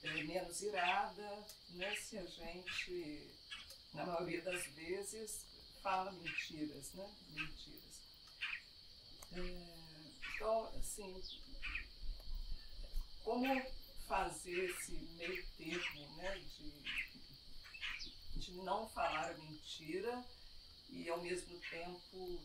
[0.03, 3.31] é, menos irada, né, se a gente,
[3.93, 5.47] na maioria das vezes,
[5.83, 7.15] fala mentiras, né?
[7.31, 7.92] Mentiras.
[9.35, 9.41] É,
[10.35, 11.23] então, assim,
[13.25, 13.63] como
[14.07, 16.73] fazer esse meio termo, né, de,
[18.41, 20.23] de não falar a mentira
[20.91, 22.41] e, ao mesmo tempo,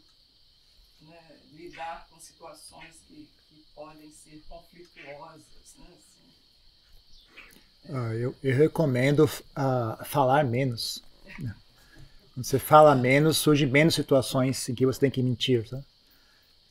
[1.01, 6.17] né, lidar com situações que, que podem ser conflituosas, né, assim,
[7.89, 11.01] ah, eu, eu, recomendo uh, falar menos.
[11.39, 11.55] Né?
[12.33, 15.65] Quando você fala menos, surgem menos situações em que você tem que mentir.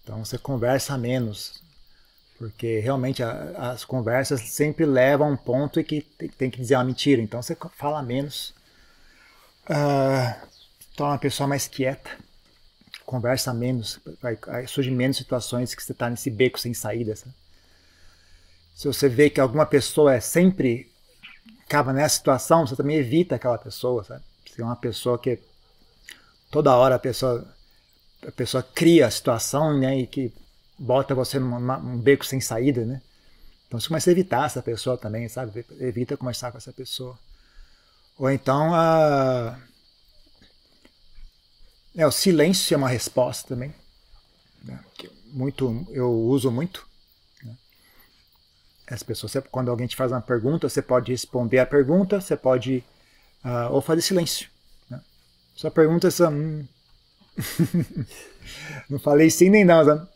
[0.06, 1.60] Então você conversa menos.
[2.38, 6.60] Porque realmente a, as conversas sempre levam a um ponto em que tem, tem, que
[6.60, 7.20] dizer uma mentira.
[7.20, 8.54] Então você fala menos.
[9.68, 10.46] Uh,
[10.94, 12.08] torna uma pessoa mais quieta.
[13.04, 13.98] Conversa menos.
[14.22, 14.38] Vai,
[14.68, 17.16] surgem menos situações que você está nesse beco sem saída.
[17.16, 17.34] Sabe?
[18.76, 20.88] Se você vê que alguma pessoa é sempre
[21.64, 24.22] acaba nessa situação, você também evita aquela pessoa, sabe?
[24.48, 25.40] Se é uma pessoa que
[26.48, 27.55] toda hora a pessoa
[28.26, 30.32] a pessoa cria a situação, né, e que
[30.78, 33.00] bota você num beco sem saída, né?
[33.66, 35.64] Então você começa a evitar essa pessoa também, sabe?
[35.80, 37.18] Evita conversar com essa pessoa.
[38.18, 39.58] Ou então a
[41.96, 43.74] é, o silêncio é uma resposta também,
[44.62, 44.78] né?
[44.98, 46.86] que muito eu uso muito
[48.86, 52.84] as pessoas, quando alguém te faz uma pergunta, você pode responder a pergunta, você pode
[53.44, 54.48] uh, ou fazer silêncio.
[54.88, 55.00] Né?
[55.54, 56.28] Só pergunta essa.
[56.28, 56.66] Hum.
[58.88, 59.84] não falei sim nem não.
[59.84, 60.08] Sabe?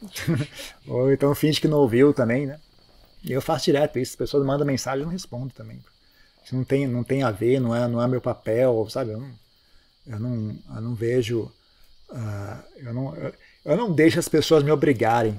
[0.86, 2.58] ou então finge que não ouviu também, né?
[3.24, 4.12] Eu faço direto isso.
[4.12, 5.82] As pessoas mandam mensagem e não respondo também.
[6.44, 9.12] Isso não tem, não tem a ver, não é, não é meu papel, sabe?
[9.12, 9.32] Eu não,
[10.06, 11.52] eu não, eu não vejo.
[12.08, 13.34] Uh, eu, não, eu,
[13.64, 15.38] eu não deixo as pessoas me obrigarem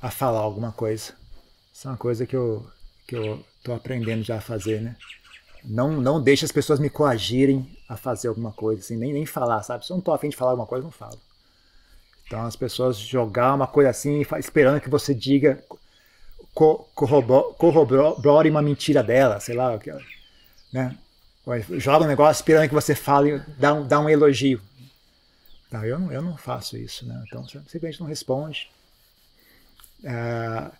[0.00, 1.14] a falar alguma coisa.
[1.72, 2.66] Isso é uma coisa que eu
[3.06, 4.96] que eu estou aprendendo já a fazer, né?
[5.64, 9.62] Não, não deixe as pessoas me coagirem a fazer alguma coisa, assim, nem, nem falar,
[9.62, 9.86] sabe?
[9.86, 11.18] Se eu não estou afim de falar alguma coisa, não falo.
[12.26, 15.62] Então as pessoas jogar uma coisa assim, esperando que você diga,
[16.54, 19.78] co corrobore uma mentira dela, sei lá,
[20.72, 20.96] né?
[21.78, 24.60] Joga um negócio esperando que você fale, dá um, dá um elogio.
[25.70, 27.22] Não, eu não, eu não faço isso, né?
[27.26, 28.70] Então simplesmente não responde.
[30.04, 30.70] É,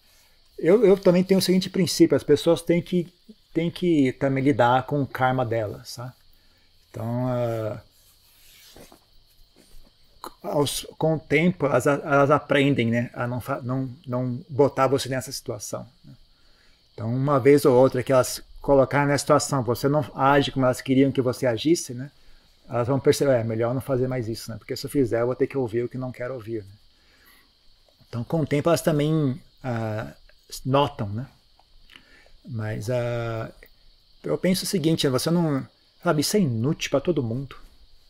[0.58, 3.12] eu, eu também tenho o seguinte princípio: as pessoas têm que,
[3.52, 6.12] têm que também lidar com o karma delas, sabe?
[6.90, 7.80] Então, uh,
[10.42, 15.32] aos, com o tempo, elas, elas aprendem né, a não, não, não botar você nessa
[15.32, 15.86] situação.
[16.04, 16.14] Né?
[16.92, 20.80] Então, uma vez ou outra que elas colocarem nessa situação, você não age como elas
[20.80, 22.10] queriam que você agisse, né?
[22.68, 24.56] Elas vão perceber, é melhor não fazer mais isso, né?
[24.56, 26.62] Porque se eu fizer, eu vou ter que ouvir o que não quero ouvir.
[26.62, 26.70] Né?
[28.08, 30.12] Então, com o tempo, elas também ah,
[30.64, 31.26] notam, né?
[32.44, 33.50] Mas ah,
[34.22, 35.66] eu penso o seguinte, você não...
[36.02, 37.56] Sabe, isso é inútil para todo mundo.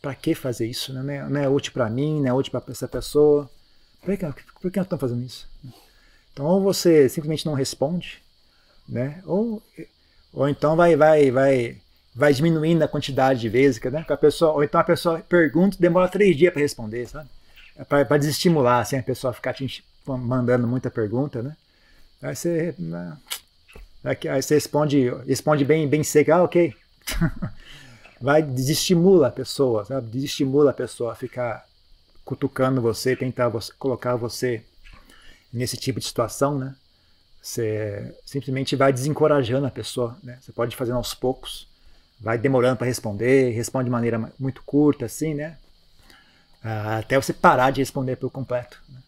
[0.00, 0.92] Para que fazer isso?
[0.92, 1.02] Né?
[1.02, 3.50] Não, é, não é útil para mim, não é útil para essa pessoa.
[4.00, 4.26] Por que,
[4.60, 5.48] por que estamos fazendo isso?
[6.32, 8.22] Então, ou você simplesmente não responde,
[8.88, 9.22] né?
[9.26, 9.62] Ou,
[10.32, 11.76] ou então vai, vai, vai,
[12.14, 14.02] vai diminuindo a quantidade de vezes, né?
[14.02, 17.28] Que a pessoa, ou então a pessoa pergunta e demora três dias para responder, sabe?
[17.76, 21.56] É para desestimular, assim, a pessoa ficar te mandando muita pergunta, né?
[22.20, 23.16] Aí você, né?
[24.04, 26.74] Aí você responde, responde bem, bem seco, ah, ok.
[28.20, 30.08] vai desestimula a pessoa, sabe?
[30.08, 31.66] Desestimula a pessoa a ficar
[32.24, 34.62] cutucando você, tentar você, colocar você
[35.52, 36.74] nesse tipo de situação, né?
[37.40, 40.38] Você simplesmente vai desencorajando a pessoa, né?
[40.40, 41.68] Você pode fazer aos poucos,
[42.20, 45.58] vai demorando para responder, responde de maneira muito curta, assim, né?
[46.62, 48.80] Ah, até você parar de responder por completo.
[48.88, 49.00] Né?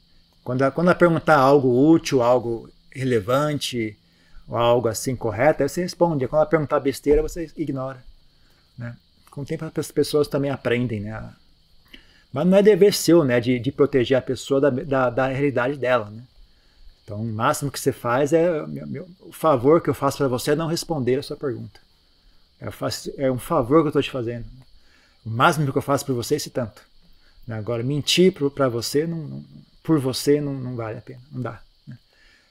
[0.43, 3.97] Quando, quando ela perguntar algo útil, algo relevante,
[4.49, 6.27] ou algo assim correto, aí você responde.
[6.29, 8.03] Quando ela perguntar besteira, você ignora.
[8.77, 8.97] Né?
[9.31, 11.33] Com o tempo as pessoas também aprendem, né?
[12.33, 15.79] Mas não é dever seu, né, de, de proteger a pessoa da, da, da realidade
[15.79, 16.23] dela, né?
[17.05, 20.27] Então, o máximo que você faz é meu, meu, o favor que eu faço para
[20.27, 21.79] você é não responder a sua pergunta.
[22.73, 24.47] Faço, é um favor que eu estou te fazendo.
[25.25, 26.83] O máximo que eu faço por você é esse tanto.
[27.49, 29.45] Agora, mentir para você, não, não,
[29.83, 31.21] por você, não, não, vale a pena.
[31.31, 31.61] Não dá.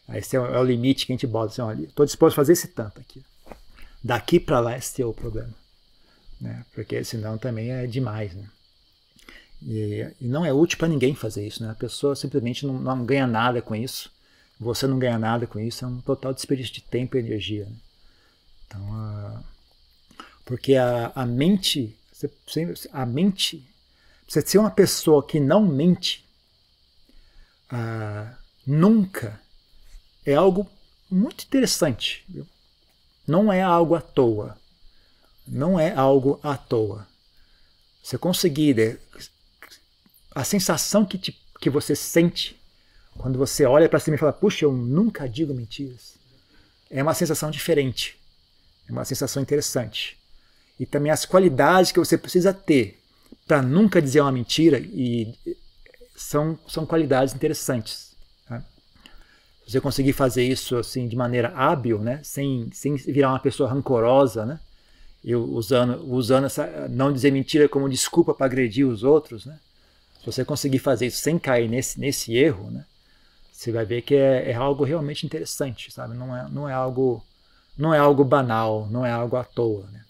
[0.10, 1.72] Esse é o, é o, limite que a gente bota.
[1.72, 3.24] Assim, estou disposto a fazer esse tanto aqui.
[4.04, 5.54] Daqui para lá, esse é o problema.
[6.42, 6.66] Né?
[6.74, 8.34] Porque senão também é demais.
[8.34, 8.48] Né?
[9.62, 11.64] E, e não é útil para ninguém fazer isso.
[11.64, 11.72] Né?
[11.72, 14.12] A pessoa simplesmente não, não ganha nada com isso
[14.64, 17.66] você não ganha nada com isso, é um total desperdício de tempo e energia.
[17.66, 17.76] Né?
[18.66, 19.44] Então,
[20.46, 21.98] porque a, a mente,
[22.92, 23.68] a mente,
[24.28, 26.26] você ser uma pessoa que não mente,
[28.66, 29.40] nunca
[30.26, 30.70] é algo
[31.10, 32.24] muito interessante.
[32.28, 32.48] Viu?
[33.28, 34.58] Não é algo à toa.
[35.48, 37.08] Não é algo à toa.
[38.02, 38.98] Você conseguir, né,
[40.36, 42.60] a sensação que, te, que você sente
[43.18, 46.16] quando você olha para cima e fala, puxa, eu nunca digo mentiras,
[46.90, 48.20] é uma sensação diferente,
[48.88, 50.18] é uma sensação interessante.
[50.80, 53.00] E também as qualidades que você precisa ter
[53.48, 55.38] para nunca dizer uma mentira e
[56.16, 58.13] são, são qualidades interessantes.
[59.66, 62.20] Você conseguir fazer isso assim de maneira hábil, né?
[62.24, 64.60] sem, sem virar uma pessoa rancorosa, né?
[65.24, 69.58] Eu usando, usando essa não dizer mentira como desculpa para agredir os outros, né?
[70.20, 72.86] Se você conseguir fazer isso sem cair nesse, nesse erro, né?
[73.64, 76.16] você vai ver que é, é, algo realmente interessante, sabe?
[76.16, 77.24] Não é, não é algo
[77.78, 80.04] não é algo banal, não é algo à toa, né?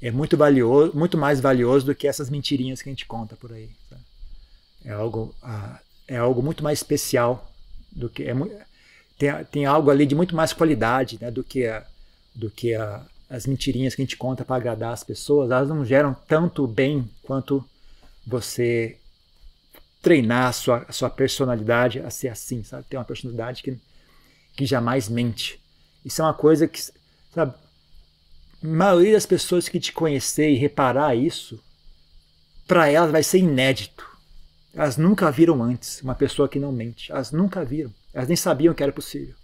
[0.00, 3.52] É muito valioso, muito mais valioso do que essas mentirinhas que a gente conta por
[3.52, 3.70] aí.
[3.88, 4.02] Sabe?
[4.84, 7.51] É algo ah, é algo muito mais especial
[7.94, 8.34] do que é,
[9.18, 11.30] tem, tem algo ali de muito mais qualidade, né?
[11.30, 11.86] Do que a,
[12.34, 15.50] do que a, as mentirinhas que a gente conta para agradar as pessoas.
[15.50, 17.64] Elas não geram tanto bem quanto
[18.26, 18.98] você
[20.02, 22.84] treinar a sua, a sua personalidade a ser assim, sabe?
[22.88, 23.78] Ter uma personalidade que,
[24.56, 25.60] que jamais mente.
[26.04, 26.80] Isso é uma coisa que,
[27.32, 27.54] sabe?
[28.62, 31.62] A maioria das pessoas que te conhecer e reparar isso,
[32.66, 34.11] para elas vai ser inédito.
[34.74, 37.12] Elas nunca viram antes uma pessoa que não mente.
[37.12, 37.92] Elas nunca viram.
[38.12, 39.34] Elas nem sabiam que era possível.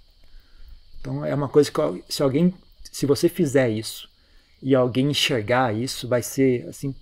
[1.00, 2.54] Então é uma coisa que se alguém,
[2.90, 4.08] se você fizer isso
[4.62, 6.94] e alguém enxergar isso, vai ser assim,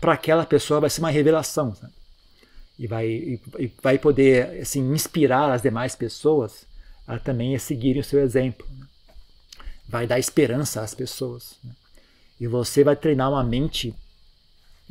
[0.00, 1.74] para aquela pessoa vai ser uma revelação.
[1.74, 1.92] Sabe?
[2.80, 6.64] e vai, e, e vai poder assim, inspirar as demais pessoas
[7.06, 8.66] a também seguirem o seu exemplo.
[8.78, 8.86] Né?
[9.86, 11.58] Vai dar esperança às pessoas.
[11.62, 11.72] Né?
[12.40, 13.94] E você vai treinar uma mente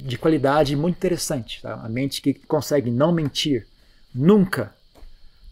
[0.03, 1.61] de qualidade muito interessante.
[1.61, 1.73] Tá?
[1.73, 3.67] A mente que consegue não mentir
[4.13, 4.73] nunca.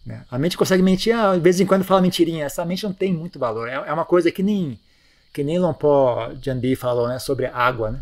[0.05, 0.23] Né?
[0.31, 2.45] A mente consegue mentir, ah, de vez em quando fala mentirinha.
[2.45, 3.67] Essa mente não tem muito valor.
[3.67, 4.79] É, é uma coisa que nem,
[5.33, 7.91] que nem Lompó Jandi falou né, sobre água.
[7.91, 8.01] Né?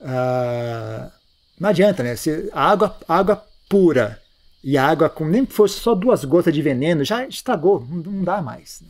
[0.00, 1.10] Ah,
[1.58, 2.16] não adianta, né?
[2.16, 4.20] Se a água, água pura
[4.62, 8.24] e a água com nem que fosse só duas gotas de veneno, já estragou, não
[8.24, 8.80] dá mais.
[8.82, 8.88] Né?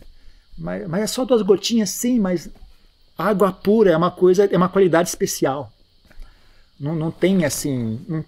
[0.56, 2.48] Mas, mas é só duas gotinhas, sim, mas
[3.16, 5.72] água pura é uma coisa, é uma qualidade especial.
[6.78, 8.24] Não, não tem assim,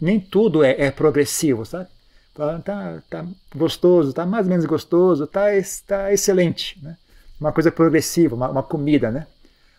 [0.00, 1.88] nem tudo é, é, progressivo, sabe?
[2.34, 5.46] Tá, tá gostoso, tá mais ou menos gostoso, tá,
[5.86, 6.78] tá excelente.
[6.82, 6.96] Né?
[7.38, 9.26] Uma coisa progressiva, uma, uma comida, né?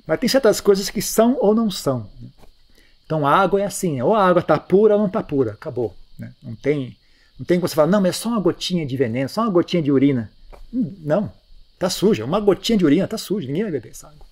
[0.06, 2.10] Mas tem certas coisas que são ou não são.
[2.22, 2.30] Né?
[3.06, 5.96] Então a água é assim, ou a água está pura ou não está pura, acabou.
[6.20, 6.32] Né?
[6.44, 6.96] Não tem
[7.40, 9.50] não tem como você falar, não, mas é só uma gotinha de veneno, só uma
[9.50, 10.32] gotinha de urina.
[10.72, 11.32] Não,
[11.74, 12.24] está suja.
[12.24, 14.26] Uma gotinha de urina está suja, ninguém vai beber essa água.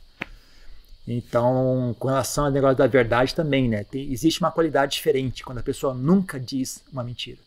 [1.08, 3.84] Então, com relação ao negócio da verdade também, né?
[3.84, 7.40] Tem, existe uma qualidade diferente quando a pessoa nunca diz uma mentira.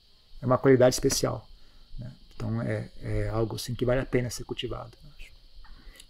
[0.42, 1.46] É uma qualidade especial.
[1.98, 2.10] Né?
[2.34, 4.96] Então, é, é, algo assim que vale a pena ser cultivado.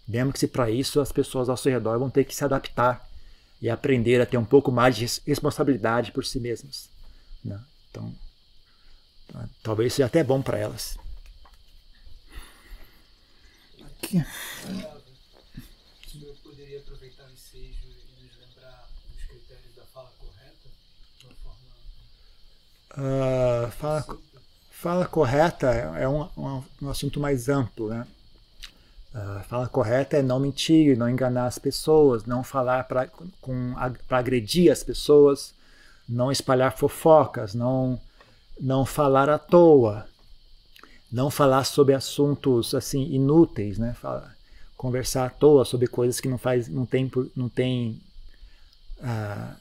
[0.07, 3.09] Lembre-se para isso as pessoas ao seu redor vão ter que se adaptar
[3.61, 6.89] e aprender a ter um pouco mais de responsabilidade por si mesmas.
[7.43, 7.59] Né?
[7.89, 8.13] Então,
[9.63, 10.97] talvez seja até bom para elas.
[13.83, 14.23] Aqui.
[16.21, 20.69] Eu poderia aproveitar o ensejo e nos lembrar dos critérios da fala correta?
[21.17, 21.59] De uma forma.
[22.97, 24.05] Uh, fala,
[24.71, 28.07] fala correta é um, um, um assunto mais amplo, né?
[29.13, 33.09] A fala correta é não mentir, não enganar as pessoas, não falar para
[34.09, 35.53] agredir as pessoas,
[36.07, 37.99] não espalhar fofocas, não,
[38.59, 40.05] não falar à toa,
[41.09, 43.95] não falar sobre assuntos assim inúteis, né?
[44.01, 44.35] Falar,
[44.75, 48.01] conversar à toa sobre coisas que não faz, não tem, não tem.
[49.01, 49.55] Ah,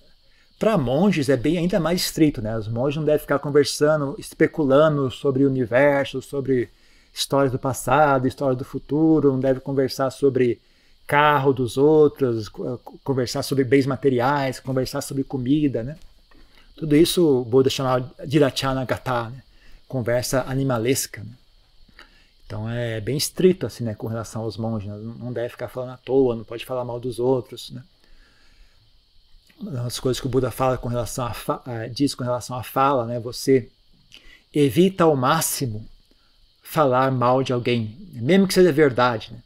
[0.64, 2.56] para monges é bem ainda mais estrito, né?
[2.56, 6.70] Os monges não devem ficar conversando, especulando sobre o universo, sobre
[7.12, 10.58] histórias do passado, história do futuro, não deve conversar sobre
[11.06, 12.48] carro dos outros,
[13.04, 15.98] conversar sobre bens materiais, conversar sobre comida, né?
[16.74, 19.42] Tudo isso o Buda chamava de Dirachana Gata, né?
[19.86, 21.20] conversa animalesca.
[21.22, 21.32] Né?
[22.46, 24.88] Então é bem estrito assim, né, com relação aos monges.
[24.88, 24.96] Né?
[25.18, 27.68] Não deve ficar falando à toa, não pode falar mal dos outros.
[27.68, 27.82] Né?
[29.86, 33.20] As coisas que o Buda fala com relação a diz com relação à fala, né?
[33.20, 33.68] Você
[34.52, 35.86] evita ao máximo
[36.62, 39.32] falar mal de alguém, mesmo que seja verdade.
[39.32, 39.38] Né?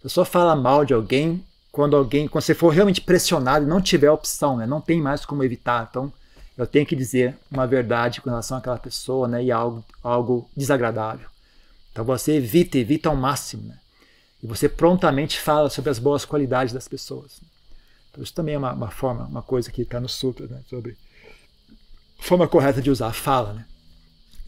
[0.00, 3.80] Você só fala mal de alguém quando alguém, quando você for realmente pressionado e não
[3.80, 4.66] tiver opção, né?
[4.66, 5.86] não tem mais como evitar.
[5.90, 6.12] Então,
[6.56, 9.42] eu tenho que dizer uma verdade com relação àquela pessoa, né?
[9.42, 11.26] E algo, algo desagradável.
[11.90, 13.78] Então você evita, evita ao máximo, né?
[14.42, 17.40] E você prontamente fala sobre as boas qualidades das pessoas.
[18.10, 20.62] Então isso também é uma, uma forma, uma coisa que está no sutra, né?
[20.68, 20.96] Sobre
[22.18, 23.66] forma correta de usar a fala, né?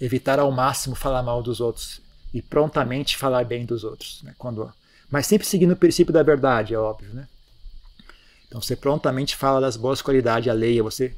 [0.01, 2.01] Evitar ao máximo falar mal dos outros
[2.35, 4.35] e prontamente falar bem dos outros, né?
[4.39, 4.73] Quando,
[5.11, 7.29] mas sempre seguindo o princípio da verdade, é óbvio, né?
[8.47, 11.17] Então você prontamente fala das boas qualidades alheias, você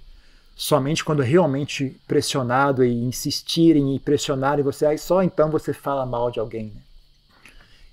[0.55, 6.31] somente quando realmente pressionado e insistirem e pressionarem você, aí só então você fala mal
[6.31, 6.81] de alguém, né?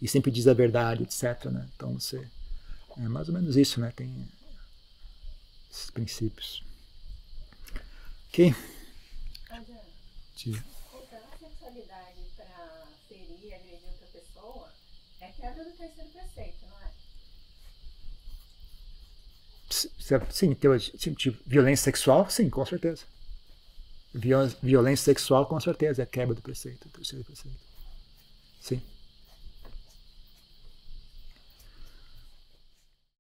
[0.02, 1.66] E sempre diz a verdade, etc, né?
[1.76, 2.22] Então você
[2.97, 3.91] é mais ou menos isso, né?
[3.95, 4.12] Tem
[5.72, 6.63] esses princípios.
[8.30, 8.53] OK?
[10.36, 10.63] Tia.
[15.41, 16.91] quebra do terceiro preceito, não é?
[20.32, 20.53] Sim,
[21.15, 23.03] tipo, violência sexual, sim, com certeza.
[24.13, 27.57] Violência sexual, com certeza, é quebra do preceito, do terceiro preceito.
[28.59, 28.82] Sim.